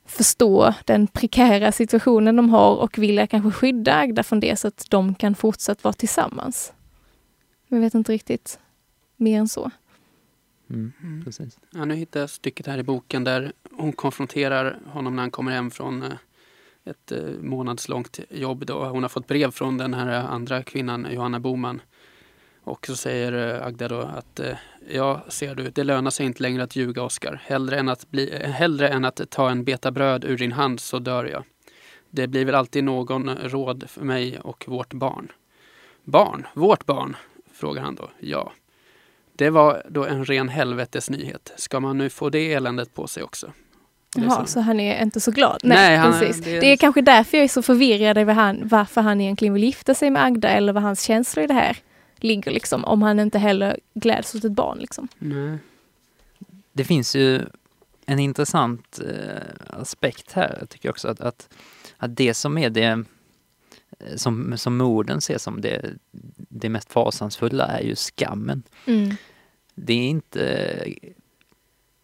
förstå 0.05 0.74
den 0.86 1.07
prekära 1.07 1.72
situationen 1.72 2.36
de 2.36 2.50
har 2.50 2.75
och 2.75 2.98
vilja 2.98 3.28
kanske 3.28 3.51
skydda 3.51 3.95
Agda 3.95 4.23
från 4.23 4.39
det 4.39 4.60
så 4.60 4.67
att 4.67 4.86
de 4.89 5.15
kan 5.15 5.36
fortsatt 5.36 5.84
vara 5.84 5.93
tillsammans. 5.93 6.73
Jag 7.67 7.80
vet 7.80 7.93
inte 7.93 8.12
riktigt 8.12 8.60
mer 9.15 9.39
än 9.39 9.47
så. 9.47 9.71
Mm, 10.69 10.91
mm. 11.01 11.23
precis. 11.25 11.60
Ja, 11.71 11.86
nu 11.86 11.95
hittar 11.95 12.19
jag 12.19 12.30
stycket 12.30 12.67
här 12.67 12.78
i 12.78 12.84
boken 12.84 13.23
där 13.23 13.54
hon 13.71 13.93
konfronterar 13.93 14.80
honom 14.86 15.15
när 15.15 15.23
han 15.23 15.32
kommer 15.32 15.51
hem 15.51 15.71
från 15.71 16.04
eh, 16.04 16.12
ett 16.86 17.12
eh, 17.12 17.19
månadslångt 17.41 18.19
jobb. 18.30 18.65
Då. 18.65 18.86
Hon 18.86 19.04
har 19.04 19.10
fått 19.10 19.28
brev 19.28 19.51
från 19.51 19.78
den 19.78 19.93
här 19.93 20.08
andra 20.08 20.63
kvinnan, 20.63 21.08
Johanna 21.12 21.39
Boman. 21.39 21.82
Och 22.63 22.88
så 22.88 22.95
säger 22.95 23.56
eh, 23.56 23.67
Agda 23.67 23.88
då 23.88 23.99
att 23.99 24.39
ja, 24.89 25.26
ser 25.28 25.56
du, 25.56 25.69
det 25.69 25.84
lönar 25.84 26.12
sig 26.12 26.26
inte 26.26 26.41
längre 26.41 26.63
att 26.63 26.76
ljuga, 26.76 27.04
Oskar. 27.04 27.41
Hellre, 27.45 27.80
än 27.80 27.89
att 27.89 28.06
hellre 28.43 28.89
än 28.89 29.06
att 29.06 29.21
ta 29.30 29.49
en 29.49 29.63
beta 29.63 29.91
bröd 29.91 30.26
ur 30.26 30.38
din 30.38 30.52
hand 30.52 30.80
så 30.80 30.99
dör 30.99 31.26
jag. 31.26 31.43
Det 32.10 32.28
blir 32.28 32.45
väl 32.45 32.56
alltid 32.56 32.84
någon 32.84 33.30
råd 33.30 33.84
för 33.88 34.06
mig 34.06 34.39
och 34.39 34.65
vårt 34.67 34.93
barn. 34.93 35.32
Barn? 36.04 36.47
Vårt 36.54 36.86
barn? 36.86 37.15
frågar 37.54 37.82
han 37.82 37.95
då. 37.95 38.10
Ja. 38.19 38.52
Det 39.36 39.49
var 39.49 39.84
då 39.89 40.06
en 40.06 40.26
ren 40.26 40.49
helvetes 40.49 41.10
nyhet. 41.10 41.54
Ska 41.56 41.80
man 41.80 41.97
nu 41.97 42.10
få 42.10 42.30
det 42.30 42.54
eländet 42.54 42.93
på 42.93 43.08
sig 43.08 43.23
också? 43.23 43.52
Jaha, 44.15 44.45
så 44.45 44.60
han 44.60 44.80
är 44.80 45.04
inte 45.04 45.19
så 45.19 45.32
glad? 45.32 45.60
Nej, 45.63 45.78
Nej 45.78 45.97
han, 45.97 46.19
precis. 46.19 46.45
Det... 46.45 46.60
det... 46.60 46.67
är 46.67 46.78
kanske 46.78 47.02
därför 47.02 47.38
jag 47.38 47.43
är 47.43 47.47
så 47.47 47.62
förvirrad 47.62 48.17
över 48.17 48.34
han, 48.34 48.62
varför 48.63 49.02
han 49.02 49.21
egentligen 49.21 49.54
vill 49.54 49.63
gifta 49.63 49.93
sig 49.93 50.10
med 50.10 50.23
Agda 50.23 50.49
eller 50.49 50.73
vad 50.73 50.84
hans 50.84 51.02
känslor 51.02 51.43
i 51.43 51.47
det 51.47 51.54
här 51.54 51.78
ligger 52.23 52.51
liksom. 52.51 52.86
Om 52.86 53.01
han 53.01 53.19
inte 53.19 53.39
heller 53.39 53.79
gläds 53.93 54.36
åt 54.36 54.43
ett 54.43 54.51
barn 54.51 54.77
liksom. 54.79 55.07
Nej. 55.19 55.57
Det 56.73 56.83
finns 56.83 57.15
ju 57.15 57.41
en 58.05 58.19
intressant 58.19 58.99
eh, 58.99 59.79
aspekt 59.79 60.31
här 60.31 60.65
tycker 60.69 60.88
jag 60.88 60.93
också 60.93 61.07
att, 61.07 61.21
att, 61.21 61.49
att 61.97 62.17
det 62.17 62.33
som 62.33 62.57
är 62.57 62.69
det 62.69 63.03
eh, 63.99 64.15
som, 64.15 64.57
som 64.57 64.77
morden 64.77 65.21
ser 65.21 65.38
som 65.38 65.62
det, 65.62 65.89
det 66.38 66.69
mest 66.69 66.91
fasansfulla 66.91 67.65
är 67.65 67.83
ju 67.83 67.95
skammen. 67.95 68.63
Mm. 68.86 69.15
Det 69.75 69.93
är 69.93 70.07
inte 70.07 70.86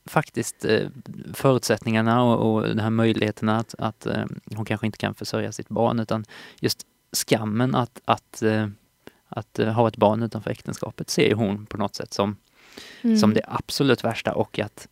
faktiskt 0.05 0.65
eh, 0.65 0.87
förutsättningarna 1.33 2.23
och, 2.23 2.53
och 2.53 2.75
de 2.75 2.81
här 2.81 2.89
möjligheterna 2.89 3.57
att, 3.57 3.75
att 3.77 4.05
eh, 4.05 4.25
hon 4.55 4.65
kanske 4.65 4.85
inte 4.85 4.97
kan 4.97 5.15
försörja 5.15 5.51
sitt 5.51 5.69
barn 5.69 5.99
utan 5.99 6.25
just 6.59 6.85
skammen 7.11 7.75
att, 7.75 8.01
att, 8.05 8.41
eh, 8.41 8.67
att 9.29 9.57
ha 9.57 9.87
ett 9.87 9.97
barn 9.97 10.23
utanför 10.23 10.51
äktenskapet 10.51 11.09
ser 11.09 11.33
hon 11.33 11.65
på 11.65 11.77
något 11.77 11.95
sätt 11.95 12.13
som, 12.13 12.37
mm. 13.01 13.17
som 13.17 13.33
det 13.33 13.41
absolut 13.47 14.03
värsta 14.03 14.33
och 14.33 14.59
att 14.59 14.87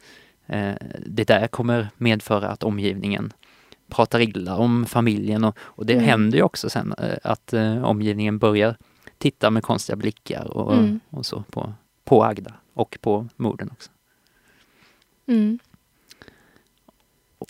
det 1.05 1.23
där 1.27 1.47
kommer 1.47 1.89
medföra 1.97 2.47
att 2.47 2.63
omgivningen 2.63 3.33
pratar 3.87 4.19
illa 4.19 4.57
om 4.57 4.85
familjen 4.85 5.43
och, 5.43 5.57
och 5.59 5.85
det 5.85 5.93
mm. 5.93 6.05
händer 6.05 6.37
ju 6.37 6.43
också 6.43 6.69
sen 6.69 6.93
att 7.23 7.53
omgivningen 7.83 8.37
börjar 8.37 8.77
titta 9.17 9.49
med 9.49 9.63
konstiga 9.63 9.95
blickar 9.95 10.57
och, 10.57 10.73
mm. 10.73 10.99
och 11.09 11.25
så 11.25 11.43
på, 11.51 11.73
på 12.03 12.23
Agda 12.23 12.53
och 12.73 12.97
på 13.01 13.27
morden 13.35 13.69
också. 13.71 13.89
Mm. 15.25 15.59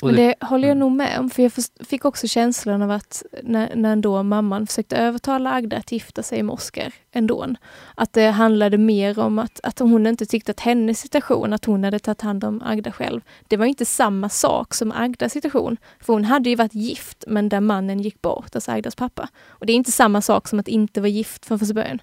Och 0.02 0.14
det, 0.14 0.36
det 0.40 0.46
håller 0.46 0.68
jag 0.68 0.76
mm. 0.76 0.80
nog 0.80 0.92
med 0.92 1.20
om, 1.20 1.30
för 1.30 1.44
jag 1.44 1.52
fick 1.88 2.06
också 2.06 2.28
känslan 2.28 2.82
av 2.82 2.92
att 2.92 3.24
när, 3.44 3.76
när 3.76 3.96
då 3.96 4.24
mamman 4.24 4.68
försökte 4.68 4.98
övertala 4.98 5.54
Agda 5.54 5.78
att 5.78 5.92
gifta 5.92 6.24
sig 6.24 6.44
med 6.44 6.54
Oskar 6.54 6.94
ändå, 7.12 7.48
att 7.96 8.14
det 8.14 8.28
handlade 8.28 8.78
mer 8.78 9.20
om 9.20 9.40
att, 9.40 9.60
att 9.64 9.80
hon 9.80 10.08
inte 10.08 10.26
tyckte 10.26 10.52
att 10.52 10.60
hennes 10.60 11.00
situation, 11.00 11.54
att 11.54 11.66
hon 11.66 11.84
hade 11.84 12.00
tagit 12.00 12.22
hand 12.22 12.44
om 12.44 12.62
Agda 12.66 12.92
själv, 12.92 13.22
det 13.48 13.58
var 13.58 13.66
inte 13.66 13.86
samma 13.86 14.30
sak 14.30 14.74
som 14.74 14.92
Agdas 14.92 15.34
situation. 15.34 15.78
För 16.00 16.14
hon 16.14 16.26
hade 16.26 16.50
ju 16.50 16.56
varit 16.56 16.76
gift, 16.76 17.24
men 17.28 17.50
där 17.50 17.60
mannen 17.60 18.00
gick 18.00 18.22
bort, 18.22 18.56
alltså 18.56 18.72
Agdas 18.72 18.96
pappa. 18.96 19.30
Och 19.48 19.66
det 19.66 19.74
är 19.74 19.78
inte 19.78 19.92
samma 19.92 20.22
sak 20.22 20.48
som 20.48 20.60
att 20.60 20.68
inte 20.68 21.02
vara 21.02 21.10
gift 21.10 21.46
från 21.46 21.60
första 21.60 21.74
början. 21.74 22.00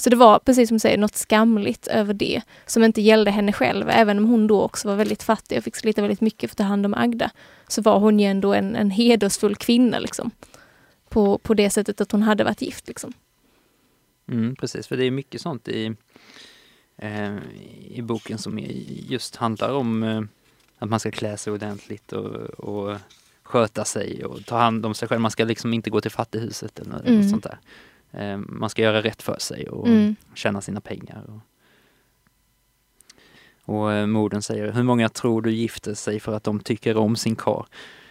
Så 0.00 0.10
det 0.10 0.16
var 0.16 0.38
precis 0.38 0.68
som 0.68 0.74
du 0.74 0.78
säger, 0.80 0.98
något 0.98 1.16
skamligt 1.16 1.86
över 1.86 2.14
det 2.14 2.42
som 2.66 2.84
inte 2.84 3.00
gällde 3.00 3.30
henne 3.30 3.52
själv. 3.52 3.90
Även 3.90 4.18
om 4.18 4.24
hon 4.24 4.46
då 4.46 4.62
också 4.62 4.88
var 4.88 4.96
väldigt 4.96 5.22
fattig 5.22 5.58
och 5.58 5.64
fick 5.64 5.76
slita 5.76 6.00
väldigt 6.00 6.20
mycket 6.20 6.50
för 6.50 6.54
att 6.54 6.58
ta 6.58 6.64
hand 6.64 6.86
om 6.86 6.94
Agda, 6.94 7.30
så 7.68 7.82
var 7.82 7.98
hon 7.98 8.20
ju 8.20 8.26
ändå 8.26 8.54
en, 8.54 8.76
en 8.76 8.90
hedersfull 8.90 9.56
kvinna 9.56 9.98
liksom. 9.98 10.30
På, 11.08 11.38
på 11.38 11.54
det 11.54 11.70
sättet 11.70 12.00
att 12.00 12.12
hon 12.12 12.22
hade 12.22 12.44
varit 12.44 12.62
gift 12.62 12.88
liksom. 12.88 13.12
Mm, 14.28 14.56
precis, 14.56 14.86
för 14.86 14.96
det 14.96 15.04
är 15.04 15.10
mycket 15.10 15.40
sånt 15.40 15.68
i, 15.68 15.94
eh, 16.96 17.36
i 17.90 18.02
boken 18.02 18.38
som 18.38 18.58
just 19.08 19.36
handlar 19.36 19.72
om 19.72 20.02
eh, 20.02 20.22
att 20.78 20.88
man 20.88 21.00
ska 21.00 21.10
klä 21.10 21.36
sig 21.36 21.52
ordentligt 21.52 22.12
och, 22.12 22.34
och 22.40 22.96
sköta 23.42 23.84
sig 23.84 24.24
och 24.24 24.46
ta 24.46 24.58
hand 24.58 24.86
om 24.86 24.94
sig 24.94 25.08
själv. 25.08 25.20
Man 25.20 25.30
ska 25.30 25.44
liksom 25.44 25.74
inte 25.74 25.90
gå 25.90 26.00
till 26.00 26.10
fattighuset 26.10 26.78
eller 26.78 27.00
mm. 27.00 27.20
något 27.20 27.30
sånt 27.30 27.44
där. 27.44 27.58
Eh, 28.12 28.36
man 28.36 28.70
ska 28.70 28.82
göra 28.82 29.02
rätt 29.02 29.22
för 29.22 29.36
sig 29.38 29.68
och 29.68 29.88
mm. 29.88 30.16
tjäna 30.34 30.60
sina 30.60 30.80
pengar. 30.80 31.24
Och, 31.28 31.40
och 33.74 33.92
eh, 33.92 34.06
morden 34.06 34.42
säger, 34.42 34.72
hur 34.72 34.82
många 34.82 35.08
tror 35.08 35.42
du 35.42 35.50
gifter 35.50 35.94
sig 35.94 36.20
för 36.20 36.34
att 36.34 36.44
de 36.44 36.60
tycker 36.60 36.96
om 36.96 37.16
sin 37.16 37.36
kar? 37.36 37.66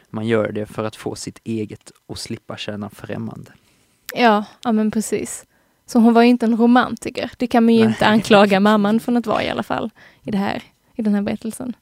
Man 0.10 0.28
gör 0.28 0.52
det 0.52 0.66
för 0.66 0.84
att 0.84 0.96
få 0.96 1.16
sitt 1.16 1.40
eget 1.44 1.92
och 2.06 2.20
slippa 2.20 2.58
känna 2.58 2.90
främmande. 2.90 3.52
Ja, 4.16 4.46
ja 4.64 4.72
men 4.72 4.92
precis. 4.92 5.46
Så 5.86 6.00
hon 6.00 6.14
var 6.14 6.22
ju 6.22 6.28
inte 6.28 6.46
en 6.46 6.58
romantiker. 6.58 7.32
Det 7.38 7.48
kan 7.48 7.66
man 7.66 7.74
ju 7.74 7.80
Nej. 7.80 7.90
inte 7.90 8.06
anklaga 8.06 8.60
mamman 8.60 9.00
för 9.00 9.16
att 9.16 9.28
vara 9.28 9.44
i 9.44 9.50
alla 9.50 9.64
fall 9.64 9.90
i, 10.24 10.32
det 10.32 10.38
här, 10.38 10.64
i 10.96 11.02
den 11.02 11.16
här 11.16 11.22
berättelsen. 11.22 11.76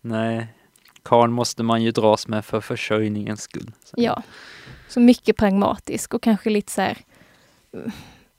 Nej, 0.00 0.46
karln 1.02 1.32
måste 1.32 1.62
man 1.62 1.82
ju 1.82 1.90
dras 1.90 2.28
med 2.28 2.44
för 2.44 2.60
försörjningens 2.60 3.42
skull. 3.42 3.72
Så. 3.84 3.94
Ja. 3.98 4.22
Så 4.88 5.00
mycket 5.00 5.36
pragmatisk 5.36 6.14
och 6.14 6.22
kanske 6.22 6.50
lite 6.50 6.72
så 6.72 6.80
här 6.80 6.98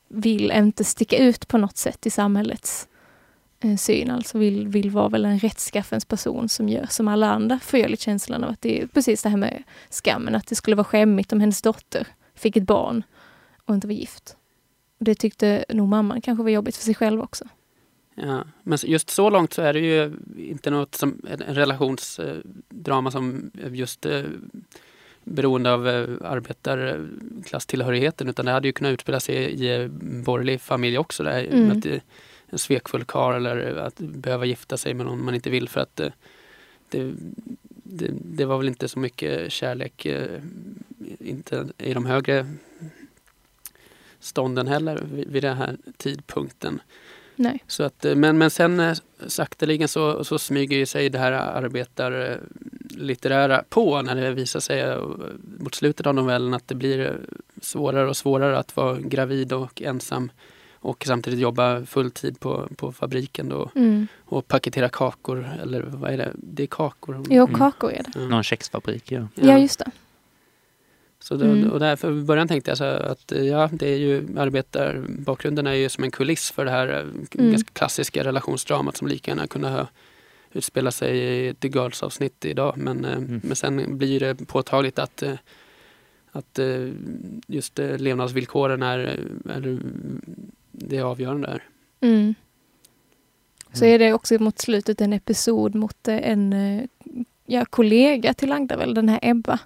vill 0.08 0.52
inte 0.52 0.84
sticka 0.84 1.18
ut 1.18 1.48
på 1.48 1.58
något 1.58 1.78
sätt 1.78 2.06
i 2.06 2.10
samhällets 2.10 2.88
eh, 3.60 3.76
syn. 3.76 4.12
Alltså 4.12 4.38
vill, 4.38 4.68
vill 4.68 4.92
vara 4.92 5.10
väl 5.10 5.26
en 5.26 5.40
rättskaffens 5.40 6.06
person 6.06 6.50
som 6.50 6.70
gör 6.70 6.86
som 6.90 7.08
alla 7.08 7.30
andra. 7.32 7.60
Får 7.60 7.80
jag 7.80 7.92
lite 7.92 8.04
känslan 8.04 8.44
av 8.44 8.50
att 8.50 8.62
det 8.62 8.82
är 8.82 8.88
precis 8.88 9.24
det 9.24 9.30
här 9.30 9.38
med 9.38 9.64
skammen, 9.90 10.36
att 10.36 10.48
det 10.48 10.56
skulle 10.56 10.76
vara 10.76 10.86
skämmigt 10.86 11.34
om 11.34 11.40
hennes 11.40 11.62
dotter 11.62 12.08
fick 12.36 12.58
ett 12.58 12.64
barn 12.64 13.04
och 13.66 13.76
inte 13.76 13.88
var 13.88 13.94
gift. 13.94 14.36
Och 15.00 15.06
det 15.06 15.16
tyckte 15.16 15.66
nog 15.70 15.88
mamman 15.88 16.22
kanske 16.22 16.44
var 16.44 16.50
jobbigt 16.50 16.76
för 16.76 16.84
sig 16.84 16.96
själv 16.96 17.22
också. 17.22 17.46
Ja, 18.16 18.44
men 18.64 18.78
just 18.84 19.10
så 19.10 19.30
långt 19.30 19.54
så 19.54 19.62
är 19.62 19.74
det 19.74 19.80
ju 19.80 20.14
inte 20.38 20.70
något 20.70 20.96
som 20.96 21.22
en 21.30 21.56
relationsdrama 21.56 23.12
som 23.12 23.52
just 23.72 24.06
eh, 24.06 24.24
beroende 25.30 25.74
av 25.74 25.88
eh, 25.88 26.10
arbetarklasstillhörigheten 26.22 28.30
utan 28.30 28.46
det 28.46 28.52
hade 28.52 28.68
ju 28.68 28.72
kunnat 28.72 28.94
utspela 28.94 29.20
sig 29.20 29.36
i 29.36 29.70
en 29.70 30.24
borgerlig 30.24 30.62
familj 30.62 30.98
också. 30.98 31.24
Där, 31.24 31.44
Mm. 31.44 31.68
med 31.68 31.78
att 31.78 31.84
det, 31.84 32.02
en 32.50 32.60
svekfull 32.60 33.06
karl 33.06 33.36
eller 33.36 33.76
att 33.76 33.96
behöva 33.98 34.46
gifta 34.46 34.78
sig 34.78 34.94
med 34.94 35.06
någon 35.06 35.26
man 35.26 35.36
inte 35.36 35.50
vill 35.50 35.70
för 35.70 35.82
att 35.82 36.00
eh, 36.00 36.08
det, 36.90 37.14
det, 37.84 38.10
det 38.12 38.46
var 38.46 38.58
väl 38.58 38.68
inte 38.68 38.88
så 38.88 39.00
mycket 39.00 39.52
kärlek 39.52 40.06
eh, 40.06 40.40
inte 41.20 41.68
i 41.78 41.94
de 41.94 42.06
högre 42.06 42.46
stånden 44.20 44.68
heller 44.68 45.04
vid, 45.12 45.44
den 45.44 45.58
här 45.58 45.78
tidpunkten. 45.98 46.82
Nej. 47.36 47.64
Så 47.68 47.84
att, 47.84 48.06
eh, 48.06 48.16
men, 48.16 48.38
men 48.38 48.50
sen 48.50 48.80
eh, 48.80 48.98
sakteligen 49.28 49.88
så, 49.88 50.24
så 50.24 50.40
smyger 50.40 50.86
sig 50.86 51.10
det 51.10 51.20
här 51.20 51.32
arbetarlitterära 53.00 53.64
på 53.70 54.02
när 54.02 54.16
det 54.16 54.32
visar 54.34 54.60
sig 54.60 54.80
eh, 54.80 55.02
mot 55.60 55.76
slutet 55.76 56.08
av 56.08 56.16
novellen 56.16 56.54
att 56.54 56.68
det 56.68 56.76
blir 56.76 57.00
eh, 57.00 57.12
svårare 57.62 58.10
och 58.10 58.18
svårare 58.18 58.58
att 58.58 58.76
vara 58.76 58.98
gravid 59.00 59.54
och 59.54 59.82
ensam 59.82 60.32
och 60.82 61.04
samtidigt 61.08 61.40
jobba 61.40 61.86
fulltid 61.86 62.40
på, 62.40 62.68
på 62.78 62.92
fabriken 62.92 63.50
då, 63.50 63.70
Mm. 63.76 64.08
och 64.26 64.48
paketera 64.48 64.90
kakor 64.90 65.50
eller 65.62 65.82
vad 65.82 66.12
är 66.12 66.18
det? 66.18 66.32
Det 66.36 66.64
är 66.64 66.68
kakor. 66.68 67.24
Jo, 67.30 67.44
Mm. 67.48 67.60
kakor 67.60 67.92
är 67.92 68.04
det. 68.04 68.20
Ja. 68.20 68.28
Någon 68.28 68.44
kexfabrik, 68.44 69.12
ja. 69.12 69.28
Ja, 69.36 69.58
just 69.60 69.80
det. 69.80 69.92
Så 71.22 71.36
då, 71.36 71.46
Mm. 71.46 71.72
och 71.72 71.80
därför 71.80 72.12
i 72.12 72.24
början 72.24 72.48
tänkte 72.48 72.72
jag 72.72 72.78
så 72.78 72.84
att 72.84 73.32
ja, 73.32 73.70
det 73.72 73.88
är 73.94 73.98
ju 73.98 74.28
arbetarbakgrunden 74.38 75.68
är 75.68 75.74
ju 75.74 75.90
som 75.90 76.04
en 76.04 76.12
kuliss 76.12 76.52
för 76.52 76.66
det 76.66 76.72
här 76.72 76.88
eh, 76.88 77.00
Mm. 77.00 77.52
ganska 77.52 77.70
klassiska 77.74 78.24
relationsdramat 78.24 78.98
som 78.98 79.08
lika 79.08 79.32
gärna 79.32 79.48
kunde 79.48 79.68
ha 79.70 79.88
utspelat 80.54 80.96
sig 80.96 81.18
i 81.50 81.54
The 81.54 81.68
Girls 81.68 82.04
avsnitt 82.04 82.46
idag. 82.46 82.74
Men, 82.78 83.06
eh, 83.06 83.18
Mm. 83.18 83.42
men 83.44 83.56
sen 83.56 83.98
blir 83.98 84.20
det 84.20 84.36
påtagligt 84.48 85.00
att, 85.00 85.24
eh, 85.24 85.34
att 86.32 86.60
eh, 86.60 86.90
just 87.48 87.78
levnadsvillkoren 87.78 88.84
är, 88.84 88.98
är 89.50 89.80
det 90.72 91.02
avgörande 91.02 91.48
där. 91.48 91.64
Mm. 92.02 92.34
Så 93.74 93.86
Mm. 93.86 93.96
är 93.96 94.00
det 94.00 94.14
också 94.14 94.44
mot 94.44 94.60
slutet 94.60 95.02
en 95.02 95.14
episod 95.14 95.76
mot 95.76 96.08
en 96.08 96.56
ja, 97.46 97.66
kollega 97.66 98.34
till 98.34 98.52
Agda, 98.52 98.78
väl, 98.78 98.94
den 98.94 99.10
här 99.10 99.20
Ebba, 99.22 99.60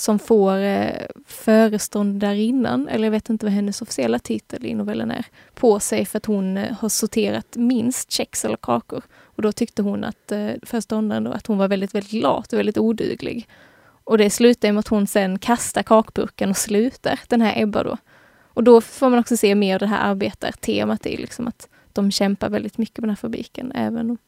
som 0.00 0.18
får 0.18 0.58
eh, 0.58 1.06
föreståndarinnan, 1.26 2.88
eller 2.88 3.04
jag 3.04 3.10
vet 3.10 3.30
inte 3.30 3.46
vad 3.46 3.52
hennes 3.52 3.82
officiella 3.82 4.18
titel 4.18 4.66
i 4.66 4.74
novellen 4.74 5.10
är, 5.10 5.26
på 5.54 5.80
sig 5.80 6.04
för 6.04 6.16
att 6.16 6.26
hon 6.26 6.56
eh, 6.56 6.72
har 6.72 6.88
sorterat 6.88 7.56
minst 7.56 8.10
kex 8.10 8.44
eller 8.44 8.56
kakor. 8.56 9.02
Och 9.22 9.42
då 9.42 9.52
tyckte 9.52 9.82
hon 9.82 10.04
att 10.04 10.32
eh, 10.32 10.50
föreståndaren 10.62 11.24
då, 11.24 11.32
att 11.32 11.46
hon 11.46 11.58
var 11.58 11.68
väldigt, 11.68 11.94
väldigt 11.94 12.12
lat 12.12 12.52
och 12.52 12.58
väldigt 12.58 12.78
oduglig. 12.78 13.48
Och 14.04 14.18
det 14.18 14.30
slutar 14.30 14.72
med 14.72 14.80
att 14.80 14.88
hon 14.88 15.06
sen 15.06 15.38
kastar 15.38 15.82
kakburken 15.82 16.50
och 16.50 16.56
slutar, 16.56 17.20
den 17.28 17.40
här 17.40 17.62
Ebba 17.62 17.82
då. 17.82 17.96
Och 18.42 18.64
då 18.64 18.80
får 18.80 19.10
man 19.10 19.18
också 19.18 19.36
se 19.36 19.54
mer 19.54 19.74
av 19.74 19.80
det 19.80 19.86
här 19.86 20.10
arbetartemat 20.10 21.06
i 21.06 21.16
liksom 21.16 21.48
att 21.48 21.68
de 21.92 22.10
kämpar 22.10 22.48
väldigt 22.48 22.78
mycket 22.78 22.94
på 22.94 23.00
den 23.00 23.10
här 23.10 23.16
fabriken 23.16 23.72
även 23.72 24.10
och, 24.10 24.18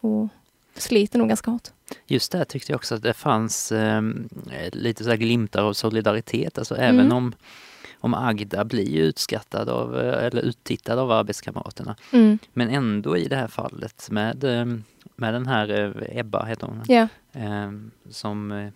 och 0.00 0.28
sliter 0.74 1.18
nog 1.18 1.28
ganska 1.28 1.50
hårt. 1.50 1.68
Just 2.06 2.32
där 2.32 2.44
tyckte 2.44 2.72
jag 2.72 2.76
också 2.76 2.94
att 2.94 3.02
det 3.02 3.12
fanns 3.14 3.72
eh, 3.72 4.02
lite 4.72 5.04
så 5.04 5.16
glimtar 5.16 5.62
av 5.62 5.72
solidaritet. 5.72 6.58
Alltså 6.58 6.76
Mm. 6.76 6.94
även 6.98 7.12
om, 7.12 7.32
om 8.00 8.14
Agda 8.14 8.64
blir 8.64 8.96
utskattad 9.02 9.68
av, 9.68 10.00
eh, 10.00 10.24
eller 10.24 10.42
uttittad 10.42 10.98
av 10.98 11.10
arbetskamraterna. 11.10 11.96
Mm. 12.12 12.38
Men 12.52 12.68
ändå 12.70 13.16
i 13.16 13.28
det 13.28 13.36
här 13.36 13.48
fallet 13.48 14.08
med, 14.10 14.44
eh, 14.44 14.64
med 15.16 15.34
den 15.34 15.46
här 15.46 15.68
eh, 15.70 16.18
Ebba, 16.18 16.44
heter 16.44 16.66
hon, 16.66 16.82
Ja. 16.88 17.08
eh, 17.32 17.70
som 18.10 18.70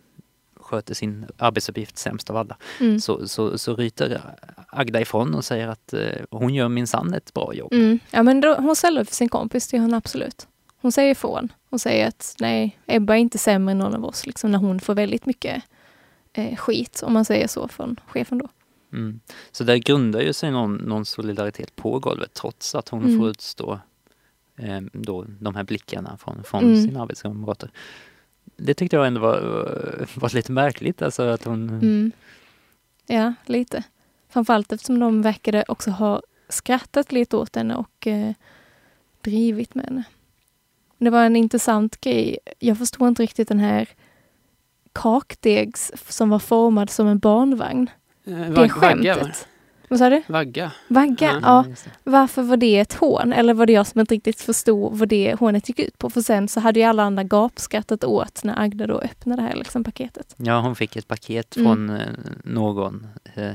sköter 0.57 0.94
sin 0.94 1.27
arbetsuppgift 1.38 1.98
sämst 1.98 2.31
av 2.31 2.37
alla. 2.37 2.57
Mm. 2.81 3.00
Så, 3.00 3.29
så, 3.29 3.59
så 3.59 3.77
ryter 3.77 4.20
Agda 4.68 5.00
ifrån 5.00 5.35
och 5.35 5.44
säger 5.44 5.68
att 5.68 5.92
eh, 5.92 6.00
hon 6.31 6.55
gör 6.55 6.68
minsann 6.68 7.14
ett 7.14 7.35
bra 7.35 7.55
jobb. 7.55 7.72
Mm. 7.72 7.98
Ja 8.11 8.22
men 8.22 8.40
då, 8.40 8.55
hon 8.55 8.77
ställer 8.77 9.05
för 9.05 9.14
sin 9.14 9.29
kompis, 9.29 9.68
det 9.68 9.77
gör 9.77 9.83
hon 9.83 9.94
absolut. 9.94 10.46
Hon 10.85 10.92
säger 10.92 11.11
ifrån. 11.11 11.53
Hon 11.70 11.79
säger 11.79 12.09
att 12.09 12.37
nej, 12.40 12.79
Ebba 12.87 13.14
är 13.14 13.18
inte 13.18 13.38
sämre 13.38 13.73
än 13.73 13.79
någon 13.79 13.94
av 13.94 14.05
oss, 14.05 14.27
liksom 14.27 14.51
när 14.53 14.59
hon 14.59 14.81
får 14.81 14.94
väldigt 14.94 15.27
mycket 15.27 15.62
eh, 16.33 16.57
skit, 16.57 17.03
om 17.07 17.12
man 17.12 17.25
säger 17.25 17.47
så, 17.49 17.68
från 17.68 18.01
chefen 18.07 18.38
då. 18.38 18.49
Mm. 18.92 19.20
Så 19.53 19.64
där 19.64 19.77
grundar 19.77 20.20
ju 20.20 20.33
sig 20.33 20.51
någon, 20.51 20.75
någon 20.77 21.05
solidaritet 21.05 21.77
på 21.77 21.99
golvet 21.99 22.35
trots 22.35 22.75
att 22.75 22.88
hon 22.88 23.05
Mm. 23.05 23.18
får 23.18 23.29
utstå 23.31 23.79
eh, 24.57 24.81
då, 24.92 25.25
de 25.40 25.55
här 25.55 25.64
blickarna 25.64 26.16
från, 26.16 26.44
från 26.44 26.64
Mm. 26.64 26.83
sina 26.87 27.03
arbetskamrater. 27.03 27.70
Det 28.57 28.75
tyckte 28.75 28.97
jag 28.97 29.07
ändå 29.07 29.20
var, 29.20 29.40
var 30.14 30.35
lite 30.35 30.53
märkligt, 30.53 31.03
alltså 31.03 31.23
att 31.23 31.44
hon... 31.44 31.68
Mm. 31.68 32.12
Ja, 33.07 33.35
lite. 33.47 33.83
Framförallt 34.29 34.73
eftersom 34.73 34.99
de 34.99 35.23
verkade 35.23 35.64
också 35.68 35.90
ha 35.90 36.23
skrattat 36.49 37.12
lite 37.12 37.37
åt 37.37 37.57
henne 37.57 37.77
och 37.77 38.07
eh, 38.07 38.33
drivit 39.20 39.75
med 39.75 39.85
henne. 39.85 40.05
Det 40.98 41.11
var 41.11 41.24
en 41.24 41.37
intressant 41.37 42.00
grej. 42.00 42.38
Jag 42.59 42.78
förstod 42.78 43.09
inte 43.09 43.22
riktigt 43.22 43.48
den 43.48 43.59
här 43.61 43.88
kakdegs 44.92 45.92
som 46.09 46.30
var 46.30 46.38
formad 46.38 46.90
som 46.90 47.07
en 47.07 47.18
barnvagn. 47.18 47.90
Eh, 48.26 48.33
Det 48.35 48.50
vag- 48.50 48.70
skämtet. 48.70 49.07
Vagga, 49.16 49.24
va? 49.24 49.30
Vad 49.88 49.98
sa 49.98 50.11
du? 50.11 50.22
Vagga. 50.26 50.72
Vagga? 50.88 51.30
Ja. 51.33 51.38
Ja. 51.42 51.64
det. 51.68 51.90
Varför 52.11 52.42
var 52.42 52.57
det 52.57 52.78
ett 52.78 52.92
hån? 52.94 53.33
Eller 53.33 53.54
var 53.54 53.66
det 53.66 53.72
jag 53.72 53.87
som 53.87 54.00
inte 54.00 54.14
riktigt 54.14 54.40
förstod 54.40 54.98
vad 54.98 55.09
det 55.09 55.35
hånet 55.40 55.68
gick 55.68 55.78
ut 55.78 55.98
på? 55.98 56.11
För 56.11 56.20
sen 56.20 56.48
så 56.48 56.61
hade 56.61 56.80
ju 56.80 56.87
alla 56.87 57.02
andra 57.02 57.22
gapskrattat 57.24 58.04
åt 58.04 58.44
när 58.44 58.61
Agda 58.61 58.87
då 58.87 58.98
öppnade 58.98 59.42
det 59.42 59.48
här 59.48 59.57
liksom, 59.57 59.85
paketet. 59.85 60.35
Ja, 60.37 60.61
hon 60.61 60.76
fick 60.76 60.96
ett 60.96 61.09
paket 61.09 61.57
Mm. 61.57 61.66
från 61.66 61.90
eh, 61.96 62.07
någon 62.44 63.07
eh, 63.35 63.52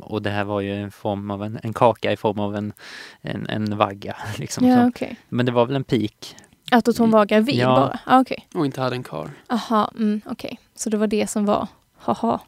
och 0.00 0.22
det 0.22 0.30
här 0.30 0.44
var 0.44 0.60
ju 0.60 0.74
en 0.74 0.90
form 0.90 1.30
av 1.30 1.42
en, 1.44 1.58
en 1.62 1.72
kaka 1.72 2.12
i 2.12 2.16
form 2.16 2.38
av 2.40 2.56
en, 2.56 2.72
en, 3.20 3.46
en 3.46 3.76
vagga. 3.78 4.16
Liksom, 4.38 4.66
Ja, 4.68 4.88
okej. 4.88 5.16
Men 5.28 5.46
det 5.46 5.52
var 5.52 5.66
väl 5.66 5.76
en 5.76 5.84
pik. 5.84 6.36
Att, 6.70 6.88
att 6.88 6.98
hon 6.98 7.10
var 7.10 7.26
gravid 7.26 7.54
Ja. 7.54 7.66
bara? 7.74 8.00
Ah, 8.06 8.20
okej. 8.20 8.48
Och 8.54 8.66
inte 8.66 8.80
hade 8.80 8.96
en 8.96 9.02
karl. 9.02 9.28
Aha, 9.48 9.92
mm, 9.96 10.20
okej. 10.26 10.58
Så 10.74 10.90
det 10.90 10.96
var 10.96 11.06
det 11.06 11.30
som 11.30 11.44
var, 11.46 11.68
haha. 11.96 12.40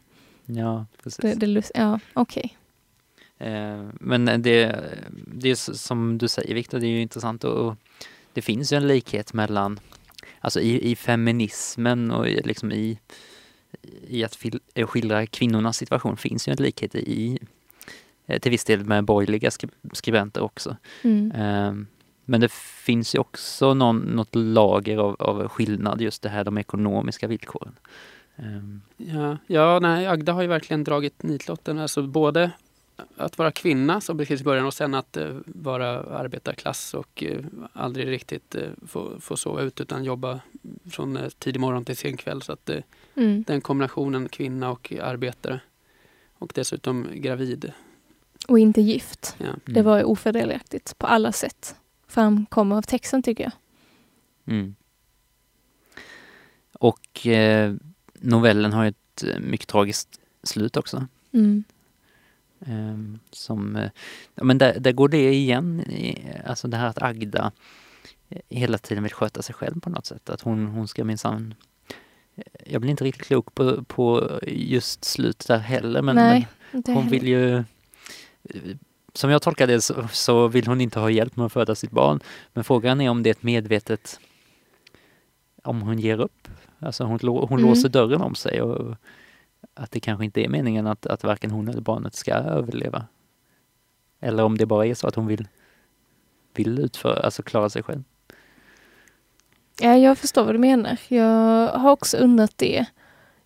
Ja, 0.45 0.85
precis. 1.03 1.17
Det, 1.39 1.45
det, 1.53 1.71
ja, 1.75 1.99
okej. 2.13 2.57
Eh, 3.37 3.83
Men 3.93 4.25
det, 4.41 4.75
det 5.27 5.49
är 5.49 5.55
som 5.73 6.17
du 6.17 6.27
säger 6.27 6.55
Viktor, 6.55 6.79
det 6.79 6.85
är 6.87 6.89
ju 6.89 7.01
intressant 7.01 7.43
och 7.43 7.53
och 7.67 7.75
det 8.33 8.41
finns 8.41 8.73
ju 8.73 8.77
en 8.77 8.87
likhet 8.87 9.33
mellan, 9.33 9.79
alltså 10.39 10.59
i, 10.61 10.91
i 10.91 10.95
feminismen 10.95 12.11
och 12.11 12.27
i, 12.27 12.41
liksom 12.41 12.71
i, 12.71 12.99
i 14.07 14.23
att 14.23 14.35
fil, 14.35 14.59
eh, 14.73 14.87
skildra 14.87 15.25
kvinnornas 15.27 15.77
situation 15.77 16.17
finns 16.17 16.47
ju 16.47 16.51
en 16.51 16.57
likhet 16.63 16.95
i, 16.95 17.39
eh, 18.25 18.39
till 18.39 18.51
viss 18.51 18.65
del 18.65 18.85
med 18.85 19.03
borgerliga 19.03 19.51
skri- 19.51 19.69
skribenter 19.93 20.41
också. 20.43 20.77
Mm. 21.01 21.31
Eh, 21.31 21.73
Men 22.25 22.41
det 22.41 22.51
finns 22.51 23.15
ju 23.15 23.19
också 23.19 23.73
någon, 23.73 23.97
något 23.99 24.35
lager 24.35 24.97
av, 24.97 25.15
av 25.19 25.47
skillnad, 25.47 26.01
just 26.01 26.21
det 26.21 26.29
här 26.29 26.43
de 26.43 26.57
ekonomiska 26.57 27.27
villkoren. 27.27 27.75
Eh, 28.35 28.45
Ja, 28.97 29.37
ja 29.47 29.79
nej, 29.81 30.07
Agda 30.07 30.33
har 30.33 30.41
ju 30.41 30.47
verkligen 30.47 30.83
dragit 30.83 31.23
nitlotten. 31.23 31.79
Alltså 31.79 32.03
både 32.03 32.51
att 33.17 33.37
vara 33.37 33.51
kvinna 33.51 34.01
som 34.01 34.17
beskrivs 34.17 34.41
i 34.41 34.43
början 34.43 34.65
och 34.65 34.73
sen 34.73 34.93
att 34.93 35.17
eh, 35.17 35.29
vara 35.45 35.89
arbetarklass 36.03 36.93
och 36.93 37.23
eh, 37.23 37.39
aldrig 37.73 38.07
riktigt 38.07 38.55
eh, 38.55 38.61
få, 38.87 39.11
få 39.19 39.37
sova 39.37 39.61
ut 39.61 39.81
utan 39.81 40.03
jobba 40.03 40.39
från 40.91 41.17
eh, 41.17 41.29
tidig 41.29 41.59
morgon 41.59 41.85
till 41.85 41.97
sen 41.97 42.17
kväll. 42.17 42.41
Så 42.41 42.51
att 42.53 42.69
Mm. 43.15 43.43
den 43.47 43.61
kombinationen 43.61 44.29
kvinna 44.29 44.71
och 44.71 44.93
arbetare 45.01 45.59
och 46.37 46.51
dessutom 46.55 47.07
gravid. 47.13 47.71
Och 48.47 48.59
inte 48.59 48.81
gift. 48.81 49.35
Ja. 49.37 49.45
Det 49.65 49.81
var 49.81 50.03
ofördelaktigt 50.03 50.97
på 50.97 51.07
alla 51.07 51.31
sätt. 51.31 51.75
Framkommer 52.13 52.75
av 52.75 52.81
texten 52.81 53.23
tycker 53.23 53.43
jag. 53.43 53.51
Mm. 54.55 54.75
Och 56.73 57.27
eh, 57.27 57.73
novellen 58.13 58.73
har 58.73 58.83
ju 58.83 58.89
ett 58.89 59.23
eh, 59.23 59.39
mycket 59.39 59.67
tragiskt 59.67 60.19
slut 60.43 60.77
också. 60.77 61.07
Mm. 61.31 61.63
Ehm, 62.65 63.19
som, 63.31 63.75
eh, 63.75 63.89
ja, 64.35 64.43
men 64.43 64.57
där, 64.57 64.79
där 64.79 64.91
går 64.91 65.07
det 65.09 65.33
igen, 65.33 65.83
alltså 66.45 66.67
det 66.67 66.77
här 66.77 66.87
att 66.87 67.01
Agda 67.01 67.51
eh, 68.29 68.41
hela 68.49 68.77
tiden 68.77 69.03
vill 69.03 69.13
sköta 69.13 69.41
sig 69.41 69.55
själv 69.55 69.79
på 69.79 69.89
något 69.89 70.05
sätt. 70.05 70.29
Att 70.29 70.41
hon, 70.41 70.67
hon 70.67 70.87
ska 70.87 71.03
minsann... 71.03 71.53
eh, 72.35 72.43
Jag 72.65 72.81
blir 72.81 72.91
inte 72.91 73.03
riktigt 73.03 73.27
klok 73.27 73.55
på, 73.55 73.83
på 73.83 74.39
just 74.47 75.03
slutet 75.03 75.47
där 75.47 75.57
heller 75.57 76.01
men, 76.01 76.15
Nej, 76.15 76.47
men 76.71 76.83
hon 76.85 76.95
heller. 76.95 77.09
vill 77.09 77.27
ju... 77.27 77.63
Som 79.13 79.29
jag 79.29 79.41
tolkar 79.41 79.67
det 79.67 79.81
så, 79.81 80.07
så 80.11 80.47
vill 80.47 80.67
hon 80.67 80.81
inte 80.81 80.99
ha 80.99 81.09
hjälp 81.09 81.35
med 81.35 81.45
att 81.45 81.53
föda 81.53 81.75
sitt 81.75 81.91
barn. 81.91 82.19
Men 82.53 82.63
frågan 82.63 83.01
är 83.01 83.09
om 83.09 83.23
det 83.23 83.29
är 83.29 83.31
ett 83.31 83.43
medvetet... 83.43 84.19
Om 85.63 85.81
hon 85.81 85.99
ger 85.99 86.19
upp. 86.19 86.47
Alltså 86.79 87.03
hon, 87.03 87.19
hon 87.23 87.59
Mm. 87.59 87.69
låser 87.69 87.89
dörren 87.89 88.21
om 88.21 88.35
sig 88.35 88.61
och 88.61 88.95
att 89.73 89.91
det 89.91 89.99
kanske 89.99 90.25
inte 90.25 90.41
är 90.41 90.49
meningen 90.49 90.87
att, 90.87 91.05
att 91.05 91.23
varken 91.23 91.51
hon 91.51 91.67
eller 91.67 91.81
barnet 91.81 92.15
ska 92.15 92.33
överleva. 92.33 93.05
Eller 94.19 94.43
om 94.43 94.57
det 94.57 94.65
bara 94.65 94.85
är 94.85 94.93
så 94.93 95.07
att 95.07 95.15
hon 95.15 95.27
vill, 95.27 95.47
vill 96.55 96.79
utföra, 96.79 97.19
alltså 97.19 97.43
klara 97.43 97.69
sig 97.69 97.83
själv. 97.83 98.03
Ja, 99.81 99.95
jag 99.97 100.17
förstår 100.17 100.45
vad 100.45 100.55
du 100.55 100.59
menar. 100.59 100.97
Jag 101.07 101.67
har 101.67 101.91
också 101.91 102.17
undrat 102.17 102.57
det. 102.57 102.85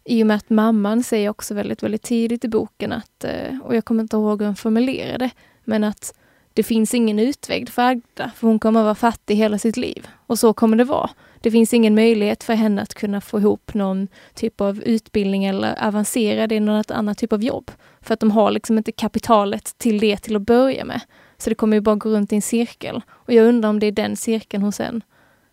I 0.03 0.23
och 0.23 0.27
med 0.27 0.36
att 0.38 0.49
mamman 0.49 1.03
säger 1.03 1.30
också 1.30 1.53
väldigt, 1.53 1.84
väldigt 1.84 2.03
tidigt 2.03 2.45
i 2.45 2.47
boken 2.47 2.91
att, 2.91 3.23
eh, 3.23 3.60
och 3.63 3.75
jag 3.75 3.86
kommer 3.86 4.01
inte 4.01 4.15
ihåg 4.15 4.41
hur 4.41 4.45
hon 4.45 4.56
formulerade 4.56 5.30
men 5.67 5.84
att 5.84 6.13
det 6.53 6.63
finns 6.63 6.93
ingen 6.93 7.19
utväg 7.19 7.69
för 7.69 7.82
Agda, 7.82 8.32
för 8.36 8.47
hon 8.47 8.60
kommer 8.60 8.80
att 8.80 8.84
vara 8.84 8.95
fattig 8.95 9.36
hela 9.36 9.58
sitt 9.58 9.77
liv. 9.77 10.08
Och 10.27 10.39
så 10.39 10.53
kommer 10.53 10.77
det 10.77 10.84
vara. 10.84 11.10
Det 11.41 11.51
finns 11.51 11.73
ingen 11.73 11.95
möjlighet 11.95 12.43
för 12.43 12.53
henne 12.53 12.82
att 12.82 12.93
kunna 12.93 13.21
få 13.21 13.39
ihop 13.39 13.73
någon 13.73 14.08
typ 14.34 14.62
av 14.62 14.84
utbildning 14.84 15.45
eller 15.45 15.88
avancera 15.88 16.56
i 16.56 16.60
något 16.60 16.91
annat 16.91 17.17
typ 17.17 17.34
av 17.34 17.43
jobb. 17.43 17.71
För 18.01 18.13
att 18.13 18.19
de 18.19 18.32
har 18.32 18.51
liksom 18.51 18.77
inte 18.77 18.91
kapitalet 18.91 19.77
till 19.77 19.99
det 19.99 20.17
till 20.17 20.36
att 20.36 20.41
börja 20.41 20.86
med. 20.86 21.01
Så 21.38 21.49
det 21.49 21.56
kommer 21.56 21.77
ju 21.77 21.82
bara 21.82 21.95
gå 21.95 22.10
runt 22.10 22.32
i 22.32 22.36
en 22.36 22.41
cirkel. 22.41 23.01
Och 23.10 23.34
jag 23.34 23.45
undrar 23.45 23.69
om 23.69 23.80
det 23.80 23.88
är 23.88 23.91
den 23.91 24.15
cirkeln 24.15 24.63
hon 24.63 24.71
sen 24.71 25.03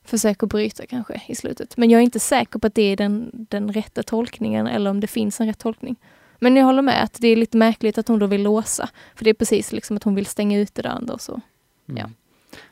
försöker 0.04 0.46
bryta 0.46 0.86
kanske 0.86 1.22
i 1.26 1.34
slutet. 1.34 1.76
Men 1.76 1.90
jag 1.90 1.98
är 1.98 2.04
inte 2.04 2.20
säker 2.20 2.58
på 2.58 2.66
att 2.66 2.74
det 2.74 2.82
är 2.82 2.96
den, 2.96 3.30
den 3.32 3.72
rätta 3.72 4.02
tolkningen 4.02 4.66
eller 4.66 4.90
om 4.90 5.00
det 5.00 5.06
finns 5.06 5.40
en 5.40 5.46
rätt 5.46 5.58
tolkning. 5.58 5.96
Men 6.44 6.56
jag 6.56 6.64
håller 6.64 6.82
med 6.82 7.02
att 7.02 7.20
det 7.20 7.28
är 7.28 7.36
lite 7.36 7.56
märkligt 7.56 7.98
att 7.98 8.08
hon 8.08 8.18
då 8.18 8.26
vill 8.26 8.42
låsa. 8.42 8.88
För 9.14 9.24
det 9.24 9.30
är 9.30 9.34
precis 9.34 9.72
liksom 9.72 9.96
att 9.96 10.02
hon 10.02 10.14
vill 10.14 10.26
stänga 10.26 10.58
ute 10.58 10.82
det 10.82 10.90
andra 10.90 11.14
och 11.14 11.20
så. 11.20 11.40
Mm. 11.88 11.98
Ja. 11.98 12.10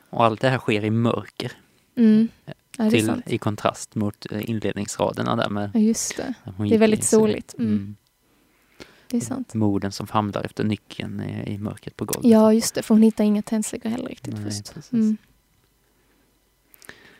Och 0.09 0.25
allt 0.25 0.41
det 0.41 0.49
här 0.49 0.57
sker 0.57 0.85
i 0.85 0.89
mörker. 0.89 1.51
Mm. 1.97 2.27
Ja, 2.77 2.89
till. 2.89 3.21
I 3.25 3.37
kontrast 3.37 3.95
mot 3.95 4.31
eh, 4.31 4.49
inledningsraderna 4.49 5.35
där 5.35 5.49
med 5.49 5.71
Ja, 5.73 5.79
just 5.79 6.17
det. 6.17 6.33
Det 6.57 6.75
är 6.75 6.79
väldigt 6.79 7.03
soligt. 7.03 7.55
Mm. 7.57 7.95
Det 9.07 9.17
är 9.17 9.21
sant. 9.21 9.53
Morden 9.53 9.91
som 9.91 10.07
famlar 10.07 10.43
efter 10.43 10.63
nyckeln 10.63 11.21
i, 11.21 11.53
i 11.53 11.57
mörkret 11.57 11.97
på 11.97 12.05
golvet. 12.05 12.31
Ja, 12.31 12.53
just 12.53 12.75
det. 12.75 12.81
För 12.81 12.95
hon 12.95 13.01
hittar 13.01 13.23
inga 13.23 13.41
tändstickor 13.41 13.89
heller 13.89 14.09
riktigt 14.09 14.33
Nej, 14.33 14.43
först. 14.43 14.73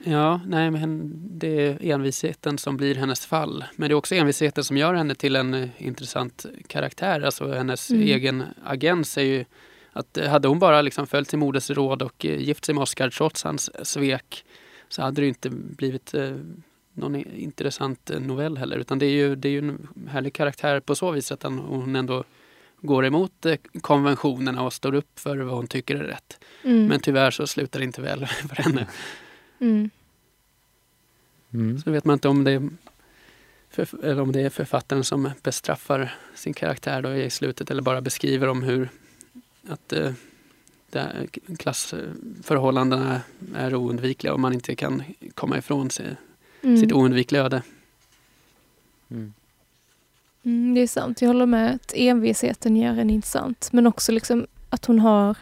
Ja, 0.06 0.42
nej, 0.48 0.72
men 0.72 1.12
det 1.40 1.68
är 1.68 1.78
envisheten 1.92 2.58
som 2.58 2.78
blir 2.78 2.96
hennes 2.96 3.26
fall. 3.26 3.66
Men 3.76 3.90
det 3.90 3.94
är 3.94 3.96
också 3.96 4.16
envisheten 4.16 4.64
som 4.64 4.78
gör 4.78 4.94
henne 4.94 5.16
till 5.16 5.36
en 5.36 5.54
eh, 5.54 5.70
intressant 5.78 6.46
karaktär. 6.68 7.22
Alltså 7.22 7.52
hennes 7.52 7.90
Mm. 7.90 8.04
egen 8.04 8.44
agens 8.66 9.18
är 9.18 9.22
ju 9.22 9.46
att 9.94 10.18
eh, 10.18 10.30
hade 10.30 10.48
hon 10.48 10.60
bara 10.60 10.82
liksom 10.82 11.08
följt 11.08 11.30
sin 11.30 11.40
moders 11.40 11.70
råd 11.70 12.02
och 12.02 12.26
eh, 12.26 12.38
gift 12.42 12.66
sig 12.66 12.76
med 12.76 12.82
Oscar 12.82 13.10
trots 13.10 13.44
hans 13.44 13.88
svek 13.88 14.46
så 14.90 15.02
hade 15.02 15.22
det 15.22 15.28
inte 15.28 15.50
blivit 15.50 16.14
någon 16.94 17.16
intressant 17.16 18.12
novell 18.20 18.58
heller. 18.58 18.78
Utan 18.78 19.00
det 19.00 19.06
är 19.06 19.10
ju, 19.12 19.36
det 19.36 19.48
är 19.48 19.52
ju 19.52 19.60
en 19.60 19.88
härlig 20.10 20.34
karaktär 20.34 20.80
på 20.80 20.96
så 20.96 21.12
vis 21.12 21.32
att 21.32 21.44
hon 21.44 21.96
ändå 21.96 22.24
går 22.82 23.06
emot 23.06 23.46
konventionerna 23.82 24.64
och 24.64 24.74
står 24.74 24.96
upp 24.96 25.20
för 25.20 25.38
vad 25.38 25.56
hon 25.56 25.68
tycker 25.68 25.96
är 25.96 26.04
rätt. 26.04 26.40
Mm. 26.64 26.86
Men 26.88 27.00
tyvärr 27.00 27.32
så 27.32 27.48
slutar 27.48 27.80
det 27.80 27.84
inte 27.86 28.02
väl 28.02 28.26
för 28.50 28.56
henne. 28.64 28.88
Mm. 29.64 29.90
Mm. 31.54 31.80
Så 31.80 31.92
vet 31.92 32.06
man 32.06 32.14
inte 32.14 32.28
om 32.28 32.44
det, 32.44 32.52
är, 32.52 32.70
för, 33.70 34.06
eller 34.06 34.22
om 34.22 34.32
det 34.32 34.42
är 34.42 34.50
författaren 34.50 35.04
som 35.04 35.30
bestraffar 35.44 36.16
sin 36.36 36.54
karaktär 36.54 37.02
då 37.02 37.16
i 37.16 37.30
slutet 37.30 37.72
eller 37.72 37.82
bara 37.82 38.02
beskriver 38.02 38.48
om 38.48 38.64
hur 38.64 38.90
att 39.68 39.94
eh, 39.94 40.12
klassförhållandena 41.60 43.22
är 43.56 43.76
oundvikliga 43.76 44.34
och 44.34 44.40
man 44.40 44.54
inte 44.54 44.76
kan 44.76 45.04
komma 45.34 45.58
ifrån 45.58 45.90
sig, 45.90 46.16
Mm. 46.62 46.78
sitt 46.78 46.92
oundvikliga 46.92 47.44
öde. 47.44 47.62
Mm. 49.10 49.34
Mm, 50.44 50.74
det 50.74 50.82
är 50.82 50.88
sant, 50.88 51.22
jag 51.22 51.30
håller 51.30 51.46
med 51.46 51.76
att 51.76 51.94
envisheten 51.96 52.76
gör 52.78 52.98
en 52.98 53.10
intressant. 53.10 53.70
Men 53.72 53.88
också 53.88 54.12
liksom 54.12 54.48
att 54.70 54.86
hon 54.86 55.00
har 55.00 55.38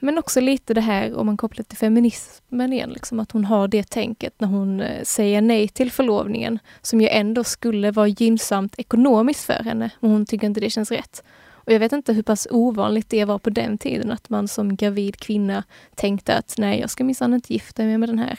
men 0.00 0.18
också 0.18 0.40
lite 0.40 0.74
det 0.74 0.80
här 0.80 1.16
om 1.16 1.26
man 1.26 1.36
kopplar 1.36 1.64
till 1.64 1.78
feminismen 1.78 2.72
igen, 2.72 2.90
liksom 2.90 3.20
att 3.20 3.32
hon 3.32 3.44
har 3.44 3.68
det 3.68 3.90
tänket 3.90 4.34
när 4.40 4.48
hon 4.48 4.80
eh, 4.80 5.02
säger 5.02 5.40
nej 5.40 5.68
till 5.68 5.92
förlovningen 5.92 6.58
som 6.82 7.00
ju 7.00 7.08
ändå 7.08 7.44
skulle 7.44 7.90
vara 7.90 8.08
gynnsamt 8.08 8.78
ekonomiskt 8.78 9.44
för 9.44 9.64
henne, 9.64 9.90
men 10.00 10.10
hon 10.10 10.26
tycker 10.26 10.46
inte 10.46 10.60
det 10.60 10.70
känns 10.70 10.90
rätt. 10.90 11.22
Och 11.66 11.72
jag 11.72 11.80
vet 11.80 11.92
inte 11.92 12.12
hur 12.12 12.22
pass 12.22 12.48
ovanligt 12.50 13.08
det 13.08 13.24
var 13.24 13.38
på 13.38 13.50
den 13.50 13.78
tiden 13.78 14.12
att 14.12 14.28
man 14.28 14.48
som 14.48 14.76
gravid 14.76 15.16
kvinna 15.16 15.64
tänkte 15.94 16.36
att 16.36 16.54
nej, 16.58 16.80
jag 16.80 16.90
ska 16.90 17.04
minsann 17.04 17.34
inte 17.34 17.52
gifta 17.52 17.82
mig 17.82 17.98
med 17.98 18.08
den 18.08 18.18
här 18.18 18.38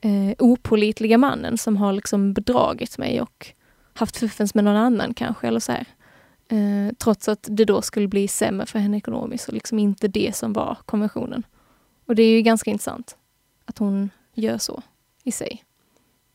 eh, 0.00 0.34
opolitliga 0.38 1.18
mannen 1.18 1.58
som 1.58 1.76
har 1.76 1.92
liksom 1.92 2.32
bedragit 2.32 2.98
mig 2.98 3.20
och 3.20 3.46
haft 3.94 4.16
fuffens 4.16 4.54
med 4.54 4.64
någon 4.64 4.76
annan 4.76 5.14
kanske, 5.14 5.48
eller 5.48 5.60
så 5.60 5.72
här. 5.72 5.86
Eh, 6.48 6.94
trots 6.98 7.28
att 7.28 7.46
det 7.50 7.64
då 7.64 7.82
skulle 7.82 8.08
bli 8.08 8.28
sämre 8.28 8.66
för 8.66 8.78
henne 8.78 8.96
ekonomiskt 8.96 9.48
och 9.48 9.54
liksom 9.54 9.78
inte 9.78 10.08
det 10.08 10.36
som 10.36 10.52
var 10.52 10.78
konventionen. 10.86 11.42
Och 12.06 12.14
det 12.14 12.22
är 12.22 12.30
ju 12.30 12.42
ganska 12.42 12.70
intressant 12.70 13.16
att 13.64 13.78
hon 13.78 14.10
gör 14.34 14.58
så 14.58 14.82
i 15.24 15.32
sig. 15.32 15.64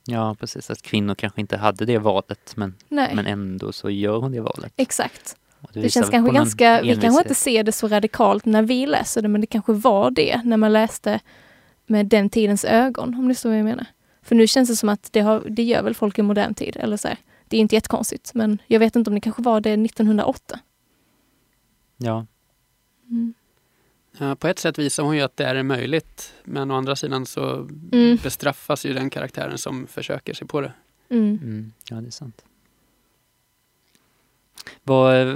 Ja, 0.05 0.35
precis. 0.39 0.69
Att 0.69 0.81
kvinnor 0.81 1.15
kanske 1.15 1.41
inte 1.41 1.57
hade 1.57 1.85
det 1.85 1.97
valet 1.97 2.53
men, 2.55 2.75
Nej, 2.89 3.15
men 3.15 3.27
ändå 3.27 3.71
så 3.71 3.89
gör 3.89 4.17
hon 4.17 4.31
det 4.31 4.41
valet. 4.41 4.73
exakt. 4.75 5.35
Det 5.73 5.79
visar 5.79 6.01
känns 6.01 6.11
kanske 6.11 6.33
ganska, 6.33 6.81
vi 6.81 6.95
kanske 6.95 7.21
inte 7.21 7.35
ser 7.35 7.63
det 7.63 7.71
så 7.71 7.87
radikalt 7.87 8.45
när 8.45 8.61
vi 8.61 8.85
läser 8.85 9.21
det, 9.21 9.27
men 9.27 9.41
det 9.41 9.47
kanske 9.47 9.73
var 9.73 10.11
det 10.11 10.41
när 10.43 10.57
man 10.57 10.73
läste 10.73 11.19
med 11.85 12.05
den 12.05 12.29
tidens 12.29 12.65
ögon, 12.65 13.15
om 13.15 13.27
ni 13.27 13.33
förstår 13.33 13.49
vad 13.49 13.59
jag 13.59 13.65
menar. 13.65 13.85
För 14.21 14.35
nu 14.35 14.47
känns 14.47 14.69
det 14.69 14.75
som 14.75 14.89
att 14.89 15.13
det, 15.13 15.19
har, 15.19 15.43
det 15.49 15.63
gör 15.63 15.83
väl 15.83 15.95
folk 15.95 16.19
i 16.19 16.21
modern 16.21 16.53
tid, 16.53 16.77
eller 16.79 16.97
så 16.97 17.07
här. 17.07 17.17
Det 17.53 17.57
är 17.57 17.61
inte 17.61 17.75
jättekonstigt, 17.75 18.33
men 18.33 18.57
jag 18.67 18.79
vet 18.79 18.95
inte 18.95 19.09
om 19.09 19.15
det 19.15 19.21
kanske 19.21 19.41
var 19.41 19.61
det 19.61 19.73
1908. 19.73 20.59
Ja, 21.97 22.25
Mm. 23.09 23.33
Ja, 24.17 24.35
på 24.35 24.47
ett 24.47 24.59
sätt 24.59 24.79
visar 24.79 25.03
hon 25.03 25.15
ju 25.15 25.21
att 25.21 25.37
det 25.37 25.45
är 25.45 25.63
möjligt 25.63 26.33
men 26.43 26.71
å 26.71 26.75
andra 26.75 26.95
sidan 26.95 27.25
så 27.25 27.69
Mm. 27.91 28.17
bestraffas 28.23 28.85
ju 28.85 28.93
den 28.93 29.09
karaktären 29.09 29.57
som 29.57 29.87
försöker 29.87 30.33
sig 30.33 30.47
på 30.47 30.61
det. 30.61 30.73
Mm. 31.09 31.39
mm, 31.43 31.73
ja 31.89 32.01
det 32.01 32.07
är 32.07 32.11
sant. 32.11 32.45
Vad, 34.83 35.27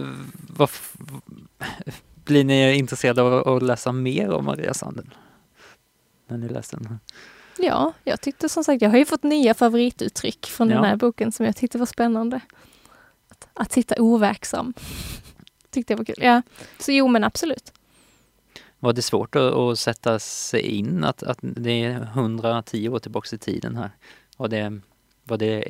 vad, 0.58 0.69
f- 0.69 0.97
blir 2.25 2.43
ni 2.43 2.75
intresserade 2.75 3.21
av 3.21 3.47
att 3.58 3.63
läsa 3.63 3.91
mer 3.91 4.30
om 4.32 4.45
Maria 4.45 4.73
Sandel? 4.73 5.10
När 6.27 6.38
ni 6.38 6.49
läste 6.49 6.75
den 6.77 6.86
här? 6.86 6.97
Ja, 7.60 7.93
jag 8.04 8.22
tyckte 8.22 8.50
som 8.50 8.63
sagt, 8.63 8.82
jag 8.82 8.89
har 8.89 8.98
ju 8.98 9.06
fått 9.06 9.24
nya 9.24 9.54
favorituttryck 9.54 10.46
från 10.46 10.67
den 10.67 10.78
Ja. 10.78 10.84
här 10.84 10.96
boken 10.96 11.32
som 11.32 11.46
jag 11.46 11.56
tyckte 11.56 11.78
var 11.78 11.86
spännande. 11.86 12.39
Att, 13.30 13.48
att 13.54 13.72
sitta 13.72 13.96
overksam. 14.02 14.74
tyckte 15.72 15.93
jag 15.93 15.98
var 15.98 16.06
kul. 16.06 16.15
Ja, 16.17 16.41
så 16.80 16.91
jo 16.91 17.08
men 17.08 17.24
absolut. 17.24 17.74
Var 18.80 18.93
det 18.93 19.02
svårt 19.02 19.36
att, 19.36 19.54
att 19.54 19.80
sätta 19.80 20.20
sig 20.20 20.62
in 20.62 21.04
att, 21.04 21.24
att 21.24 21.38
det 21.41 21.84
är 21.84 22.02
110 22.02 22.89
år 22.89 23.00
tillbaka 23.00 23.36
i 23.36 23.39
tiden 23.39 23.76
här? 23.76 23.91
Var 24.38 24.48
det, 24.48 24.80
var 25.24 25.38
det 25.38 25.63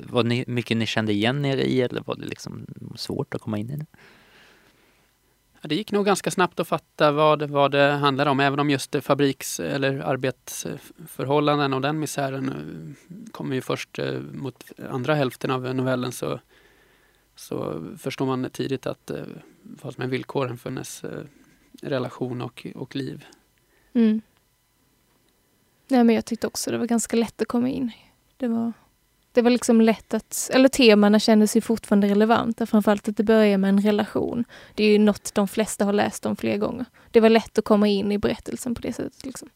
var 0.00 0.22
ni, 0.24 0.44
mycket 0.46 0.76
ni 0.76 0.86
kände 0.86 1.12
igen 1.12 1.44
er 1.44 1.56
i 1.56 1.80
eller 1.82 2.00
var 2.06 2.14
det 2.16 2.26
liksom 2.26 2.66
svårt 2.96 3.34
att 3.34 3.40
komma 3.40 3.58
in 3.58 3.70
i 3.70 3.76
det? 3.76 3.86
Det 5.68 5.74
gick 5.74 5.92
nog 5.92 6.06
ganska 6.06 6.30
snabbt 6.30 6.60
att 6.60 6.68
fatta 6.68 7.12
vad, 7.12 7.42
vad 7.42 7.70
det 7.70 7.92
handlar 7.92 8.26
om, 8.26 8.40
även 8.40 8.60
om 8.60 8.70
just 8.70 8.96
fabriks 9.04 9.60
eller 9.60 9.98
arbetsförhållanden 9.98 11.74
och 11.74 11.80
den 11.80 11.98
misären 11.98 12.48
eh, 12.48 13.30
kommer 13.30 13.54
ju 13.54 13.60
först 13.60 13.98
eh, 13.98 14.20
mot 14.20 14.64
andra 14.90 15.14
hälften 15.14 15.50
av 15.50 15.74
novellen 15.74 16.12
så, 16.12 16.40
så 17.34 17.84
förstår 17.98 18.26
man 18.26 18.50
tidigt 18.50 18.86
att 18.86 19.10
eh, 19.10 19.24
vad 19.62 19.94
som 19.94 20.02
är 20.02 20.08
villkoren 20.08 20.58
för 20.58 20.70
hennes 20.70 21.04
relation 21.82 22.42
och, 22.42 22.66
och 22.74 22.96
liv. 22.96 23.24
Mm. 23.92 24.20
Nej, 25.88 26.04
men 26.04 26.14
jag 26.14 26.24
tyckte 26.24 26.46
också 26.46 26.70
det 26.70 26.78
var 26.78 26.86
ganska 26.86 27.16
lätt 27.16 27.42
att 27.42 27.48
komma 27.48 27.68
in. 27.68 27.92
Det 28.36 28.48
var, 28.48 28.72
det 29.36 29.42
var 29.42 29.50
liksom 29.50 29.80
lätt 29.80 30.14
att, 30.14 30.50
eller 30.52 30.68
temana 30.68 31.18
kändes 31.18 31.56
ju 31.56 31.60
fortfarande 31.60 32.08
relevanta, 32.08 32.66
framförallt 32.66 33.08
att 33.08 33.16
det 33.16 33.22
börjar 33.22 33.58
med 33.58 33.68
en 33.68 33.80
relation. 33.82 34.44
Det 34.74 34.84
är 34.84 34.88
ju 34.88 34.98
något 34.98 35.34
de 35.34 35.48
flesta 35.48 35.84
har 35.84 35.92
läst 35.92 36.26
om 36.26 36.36
flera 36.36 36.56
gånger. 36.56 36.84
Det 37.10 37.20
var 37.20 37.28
lätt 37.28 37.58
att 37.58 37.64
komma 37.64 37.88
in 37.88 38.12
i 38.12 38.18
berättelsen 38.18 38.74
på 38.74 38.80
det 38.80 38.92
sättet. 38.92 39.24
Liksom. 39.24 39.48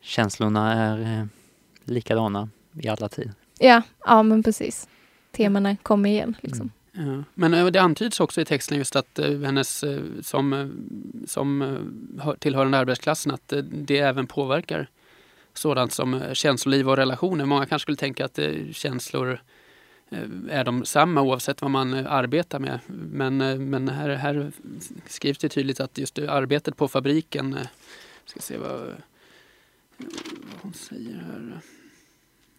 Känslorna 0.00 0.72
är 0.72 1.00
eh, 1.20 1.26
likadana 1.84 2.48
i 2.80 2.88
alla 2.88 3.08
tider. 3.08 3.32
Ja, 3.58 3.82
ja 4.04 4.22
men 4.22 4.42
precis. 4.42 4.88
Temana 5.32 5.76
kommer 5.76 6.10
igen. 6.10 6.36
Liksom. 6.40 6.70
Ja. 6.92 7.22
Men 7.34 7.54
eh, 7.54 7.66
det 7.66 7.78
antyds 7.82 8.20
också 8.20 8.40
i 8.40 8.44
texten 8.44 8.78
just 8.78 8.96
att 8.96 9.18
eh, 9.18 9.40
hennes 9.40 9.84
som, 10.22 10.72
som 11.26 11.62
eh, 11.62 12.22
hör- 12.24 12.36
tillhörande 12.36 12.78
arbetsklassen 12.78 13.32
att 13.32 13.52
det 13.70 13.98
även 13.98 14.26
påverkar 14.26 14.88
sådant 15.58 15.92
som 15.92 16.14
eh, 16.14 16.32
känsloliv 16.32 16.88
och 16.88 16.96
relationer. 16.96 17.44
Många 17.44 17.66
kanske 17.66 17.84
skulle 17.84 17.96
tänka 17.96 18.24
att 18.24 18.38
eh, 18.38 18.52
känslor 18.72 19.40
eh, 20.10 20.18
är 20.50 20.64
de 20.64 20.84
samma 20.84 21.22
oavsett 21.22 21.62
vad 21.62 21.70
man 21.70 21.94
arbetar 21.94 22.58
med. 22.58 22.78
Men, 22.86 23.36
men 23.70 23.88
här, 23.88 24.08
här 24.08 24.52
skrivs 25.06 25.38
det 25.38 25.48
tydligt 25.48 25.80
att 25.80 25.98
just 25.98 26.18
arbetet 26.18 26.76
på 26.76 26.88
fabriken, 26.88 27.58
ska 28.24 28.40
se 28.40 28.56
vad, 28.56 28.80
vad 29.98 30.60
hon 30.62 30.74
säger 30.74 31.14
här. 31.14 31.60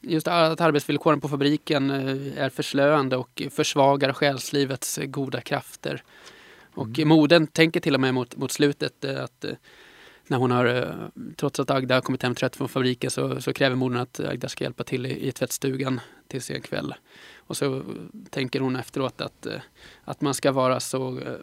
Just 0.01 0.27
att 0.27 0.62
arbetsvillkoren 0.62 1.21
på 1.21 1.29
fabriken 1.29 1.89
är 2.38 2.49
förslöande 2.49 3.17
och 3.17 3.41
försvagar 3.51 4.13
själslivets 4.13 4.99
goda 5.03 5.41
krafter. 5.41 6.03
Och 6.73 6.88
Mm. 6.88 7.08
moden 7.08 7.47
tänker 7.47 7.79
till 7.79 7.93
och 7.93 8.01
med 8.01 8.13
mot, 8.13 8.36
mot 8.36 8.51
slutet 8.51 9.05
att 9.05 9.45
när 10.28 10.38
hon 10.38 10.52
har, 10.52 10.66
eh, 10.66 11.24
trots 11.36 11.60
att 11.60 11.70
Agda 11.70 11.96
har 11.96 12.02
kommit 12.02 12.24
hem 12.24 12.36
trött 12.36 12.56
från 12.56 12.70
fabriken 12.70 13.12
så, 13.12 13.42
så 13.42 13.54
kräver 13.54 13.76
modern 13.76 13.98
att 14.00 14.20
Agda 14.20 14.50
ska 14.50 14.64
hjälpa 14.64 14.84
till 14.84 15.06
i, 15.06 15.28
i 15.28 15.32
tvättstugan 15.32 16.00
till 16.28 16.42
sen 16.42 16.62
kväll. 16.62 16.94
Och 17.38 17.58
så 17.58 17.84
tänker 18.30 18.60
hon 18.60 18.76
efteråt 18.76 19.22
att, 19.22 19.46
eh, 19.46 19.60
att 20.04 20.22
man 20.22 20.34
ska 20.34 20.52
vara 20.52 20.80
så 20.80 21.20
eh, 21.20 21.34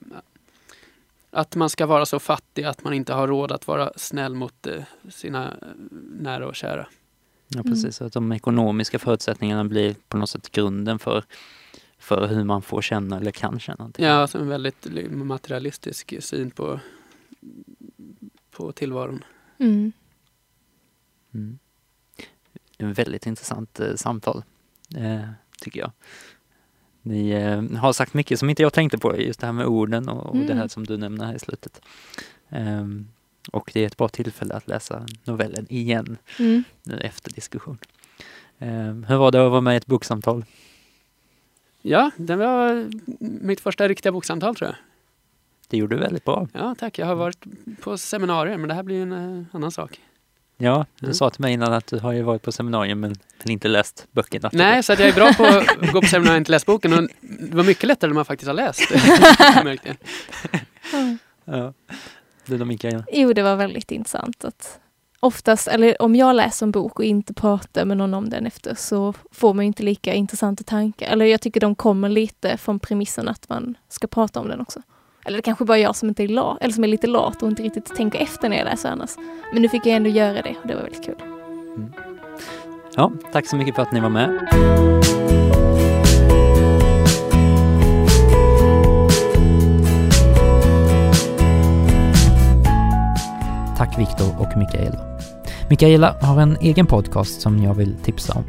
att 1.31 1.57
man 1.57 1.71
ska 1.71 1.87
vara 1.87 2.07
så 2.07 2.19
fattig 2.19 2.65
att 2.65 2.85
man 2.85 2.93
inte 2.95 3.13
har 3.13 3.29
råd 3.29 3.53
att 3.53 3.67
vara 3.67 3.93
snäll 3.97 4.35
mot 4.35 4.67
sina 5.11 5.55
nära 6.21 6.47
och 6.47 6.57
kära. 6.57 6.87
Ja, 7.49 7.63
precis. 7.63 7.97
Så 7.97 8.05
att 8.05 8.13
de 8.13 8.33
ekonomiska 8.33 8.99
förutsättningarna 8.99 9.65
blir 9.65 9.95
på 10.09 10.17
något 10.17 10.31
sätt 10.31 10.53
grunden 10.53 10.99
för, 10.99 11.25
för 11.99 12.27
hur 12.27 12.45
man 12.45 12.63
får 12.63 12.83
känna 12.83 13.17
eller 13.17 13.31
kan 13.31 13.61
känna. 13.61 13.77
någonting. 13.79 14.05
Ja, 14.05 14.13
alltså 14.13 14.39
en 14.39 14.49
väldigt 14.49 14.87
li- 14.87 15.09
materialistisk 15.09 16.15
syn 16.21 16.51
på, 16.51 16.81
på 18.57 18.73
tillvaron. 18.73 19.25
Mm. 19.59 19.93
Mm. 21.35 21.59
Det 22.77 22.85
är 22.85 22.91
ett 22.91 22.99
väldigt 22.99 23.27
intressant 23.27 23.81
eh, 23.81 23.95
samtal, 23.95 24.45
eh, 24.97 25.29
tycker 25.61 25.81
jag. 25.81 25.93
Ni 27.03 27.31
eh, 27.31 27.63
har 27.79 27.93
sagt 27.93 28.15
mycket 28.15 28.39
som 28.39 28.51
inte 28.51 28.63
jag 28.63 28.73
tänkte 28.73 28.99
på, 28.99 29.17
just 29.21 29.41
det 29.41 29.47
här 29.47 29.53
med 29.53 29.67
orden 29.67 30.09
och, 30.09 30.27
och 30.27 30.37
det 30.37 30.45
här 30.53 30.53
Mm. 30.53 30.69
som 30.69 30.87
du 30.87 30.97
nämner 30.97 31.25
här 31.27 31.35
i 31.35 31.39
slutet. 31.39 31.81
Ehm, 32.49 33.09
och 33.53 33.71
det 33.75 33.81
är 33.81 33.87
ett 33.87 33.97
bra 33.97 34.09
tillfälle 34.09 34.55
att 34.55 34.69
läsa 34.69 35.07
novellen 35.25 35.67
igen 35.71 36.17
Mm. 36.39 36.65
nu 36.83 36.99
efter 36.99 37.33
diskussion. 37.33 37.79
Ehm, 38.59 39.05
hur 39.05 39.17
var 39.17 39.31
det 39.31 39.45
att 39.45 39.51
vara 39.51 39.61
med 39.61 39.75
i 39.75 39.77
ett 39.77 39.87
boksamtal? 39.87 40.45
Ja, 41.83 42.11
det 42.17 42.37
var 42.37 42.91
mitt 43.45 43.61
första 43.61 43.89
riktiga 43.89 44.13
boksamtal 44.13 44.57
tror 44.57 44.69
jag. 44.71 44.77
Det 45.73 45.79
gjorde 45.79 45.97
du 45.97 46.01
väldigt 46.01 46.25
bra. 46.25 46.49
Ja, 46.53 46.75
tack. 46.79 46.99
Jag 46.99 47.07
har 47.07 47.15
varit 47.15 47.45
på 47.81 47.99
seminarier, 47.99 48.57
men 48.59 48.69
det 48.69 48.75
här 48.75 48.83
blir 48.83 49.03
en 49.03 49.13
eh, 49.41 49.45
annan 49.57 49.71
sak. 49.71 50.01
Ja, 50.57 50.87
du 51.01 51.07
Mm. 51.07 51.15
sa 51.15 51.31
till 51.31 51.41
mig 51.41 51.53
innan 51.53 51.73
att 51.73 51.87
du 51.87 51.99
har 51.99 52.13
ju 52.13 52.23
varit 52.23 52.43
på 52.43 52.53
seminarium 52.53 53.01
men, 53.01 53.15
men 53.43 53.51
inte 53.51 53.69
läst 53.69 54.07
böckerna. 54.13 54.51
Nej, 54.53 54.83
så 54.83 54.93
att 54.93 54.99
jag 54.99 55.09
är 55.09 55.13
bra 55.13 55.33
på 55.33 55.45
att 55.45 55.93
gå 55.93 56.01
på 56.01 56.07
seminarier 56.09 56.35
och 56.37 56.39
inte 56.39 56.51
läsa 56.51 56.65
boken. 56.67 56.93
Och 56.93 57.09
det 57.21 57.57
var 57.57 57.65
mycket 57.65 57.85
lättare 57.85 58.09
när 58.09 58.15
man 58.15 58.25
faktiskt 58.25 58.47
har 58.47 58.55
läst. 58.55 58.81
märkte. 59.65 59.97
Mm. 60.93 61.19
Ja. 61.45 61.73
Du 62.47 62.59
då 62.59 62.65
Mikaela? 62.65 63.05
Jo, 63.13 63.33
det 63.33 63.43
var 63.43 63.57
väldigt 63.57 63.91
intressant 63.91 64.45
att 64.45 64.79
oftast, 65.21 65.69
eller 65.69 66.03
om 66.03 66.17
jag 66.17 66.37
läser 66.37 66.67
en 66.67 66.73
bok 66.73 66.99
och 66.99 67.05
inte 67.05 67.35
pratar 67.35 67.85
med 67.85 67.97
någon 67.97 68.15
om 68.15 68.31
den 68.31 68.47
efter 68.47 68.75
så 68.75 69.15
får 69.33 69.55
man 69.55 69.65
ju 69.65 69.67
inte 69.67 69.83
lika 69.83 70.15
intressanta 70.15 70.65
tankar. 70.65 71.07
Eller 71.07 71.25
jag 71.27 71.41
tycker 71.41 71.61
de 71.61 71.75
kommer 71.75 72.09
lite 72.09 72.57
från 72.57 72.79
premissen 72.81 73.29
att 73.29 73.49
man 73.49 73.75
ska 73.89 74.07
prata 74.07 74.41
om 74.41 74.49
den 74.49 74.61
också. 74.61 74.83
Eller 75.25 75.39
det 75.39 75.43
kanske 75.43 75.65
bara 75.65 75.79
är 75.79 75.83
jag 75.83 75.97
som 75.97 76.09
inte 76.09 76.23
är 76.23 76.29
lat, 76.29 76.59
eller 76.61 76.73
som 76.73 76.85
är 76.85 76.89
lite 76.89 77.07
lat 77.07 77.43
och 77.43 77.49
inte 77.49 77.63
riktigt 77.63 77.97
tänker 77.97 78.19
efter 78.19 78.49
när 78.49 78.57
jag 78.57 78.65
läser 78.65 78.89
annars. 78.89 79.11
Men 79.53 79.63
nu 79.63 79.69
fick 79.69 79.87
jag 79.87 79.97
ändå 79.97 80.11
göra 80.11 80.43
det 80.43 80.55
och 80.63 80.69
det 80.69 80.75
var 80.75 80.83
väldigt 80.83 81.05
kul. 81.05 81.15
Mm. 81.77 81.93
Ja, 82.97 83.13
tack 83.33 83.47
så 83.47 83.57
mycket 83.57 83.75
för 83.75 83.83
att 83.83 83.93
ni 83.93 84.01
var 84.01 84.09
med. 84.09 84.49
Tack 93.77 93.99
Viktor 93.99 94.41
och 94.41 94.59
Mikaela. 94.59 94.99
Mikaela 95.71 96.17
har 96.21 96.41
en 96.41 96.57
egen 96.61 96.87
podcast 96.87 97.41
som 97.41 97.63
jag 97.63 97.75
vill 97.75 97.95
tipsa 97.97 98.33
om. 98.33 98.45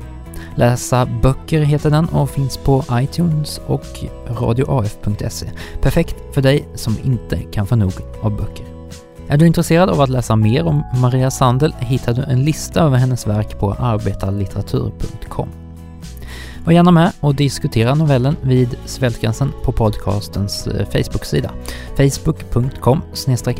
Läsa 0.55 1.05
böcker 1.05 1.61
heter 1.61 1.89
den 1.89 2.05
och 2.05 2.29
finns 2.29 2.57
på 2.57 2.83
iTunes 2.91 3.61
och 3.67 4.05
radioaf.se. 4.27 5.51
Perfekt 5.81 6.15
för 6.33 6.41
dig 6.41 6.67
som 6.75 6.97
inte 7.03 7.37
kan 7.37 7.67
få 7.67 7.75
nog 7.75 7.93
av 8.21 8.37
böcker. 8.37 8.65
Är 9.27 9.37
du 9.37 9.47
intresserad 9.47 9.89
av 9.89 10.01
att 10.01 10.09
läsa 10.09 10.35
mer 10.35 10.63
om 10.65 10.83
Maria 11.01 11.31
Sandel 11.31 11.73
hittar 11.79 12.13
du 12.13 12.23
en 12.23 12.43
lista 12.43 12.81
över 12.81 12.97
hennes 12.97 13.27
verk 13.27 13.59
på 13.59 13.73
arbetarlitteratur.com. 13.73 15.49
Var 16.65 16.73
gärna 16.73 16.91
med 16.91 17.11
och 17.19 17.35
diskutera 17.35 17.95
novellen 17.95 18.35
vid 18.41 18.75
Svältgränsen 18.85 19.51
på 19.63 19.71
podcastens 19.71 20.67
eh, 20.67 20.85
Facebook-sida. 20.85 21.51
Facebook.com 21.97 23.01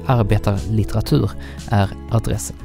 arbetarlitteratur 0.06 1.32
är 1.70 1.90
adressen. 2.12 2.56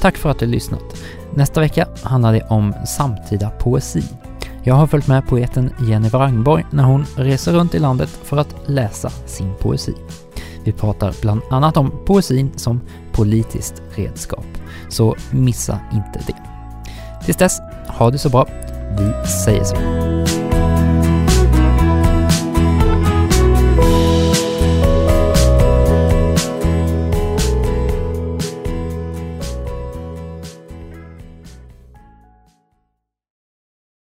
Tack 0.00 0.16
för 0.16 0.30
att 0.30 0.38
du 0.38 0.46
lyssnat. 0.46 1.04
Nästa 1.36 1.60
vecka 1.60 1.88
handlar 2.02 2.32
det 2.32 2.42
om 2.42 2.74
samtida 2.86 3.50
poesi. 3.50 4.02
Jag 4.62 4.74
har 4.74 4.86
följt 4.86 5.06
med 5.06 5.26
poeten 5.26 5.70
Jenny 5.88 6.08
Wrangborg 6.08 6.64
när 6.70 6.84
hon 6.84 7.04
reser 7.16 7.52
runt 7.52 7.74
i 7.74 7.78
landet 7.78 8.08
för 8.08 8.36
att 8.36 8.54
läsa 8.66 9.10
sin 9.10 9.54
poesi. 9.60 9.94
Vi 10.64 10.72
pratar 10.72 11.14
bland 11.20 11.40
annat 11.50 11.76
om 11.76 11.92
poesin 12.06 12.50
som 12.56 12.80
politiskt 13.12 13.82
redskap, 13.94 14.46
så 14.88 15.16
missa 15.30 15.78
inte 15.92 16.20
det. 16.26 16.36
Tills 17.24 17.36
dess, 17.36 17.60
ha 17.88 18.10
det 18.10 18.18
så 18.18 18.28
bra. 18.28 18.46
Vi 18.98 19.28
säger 19.28 19.64
så. 19.64 20.13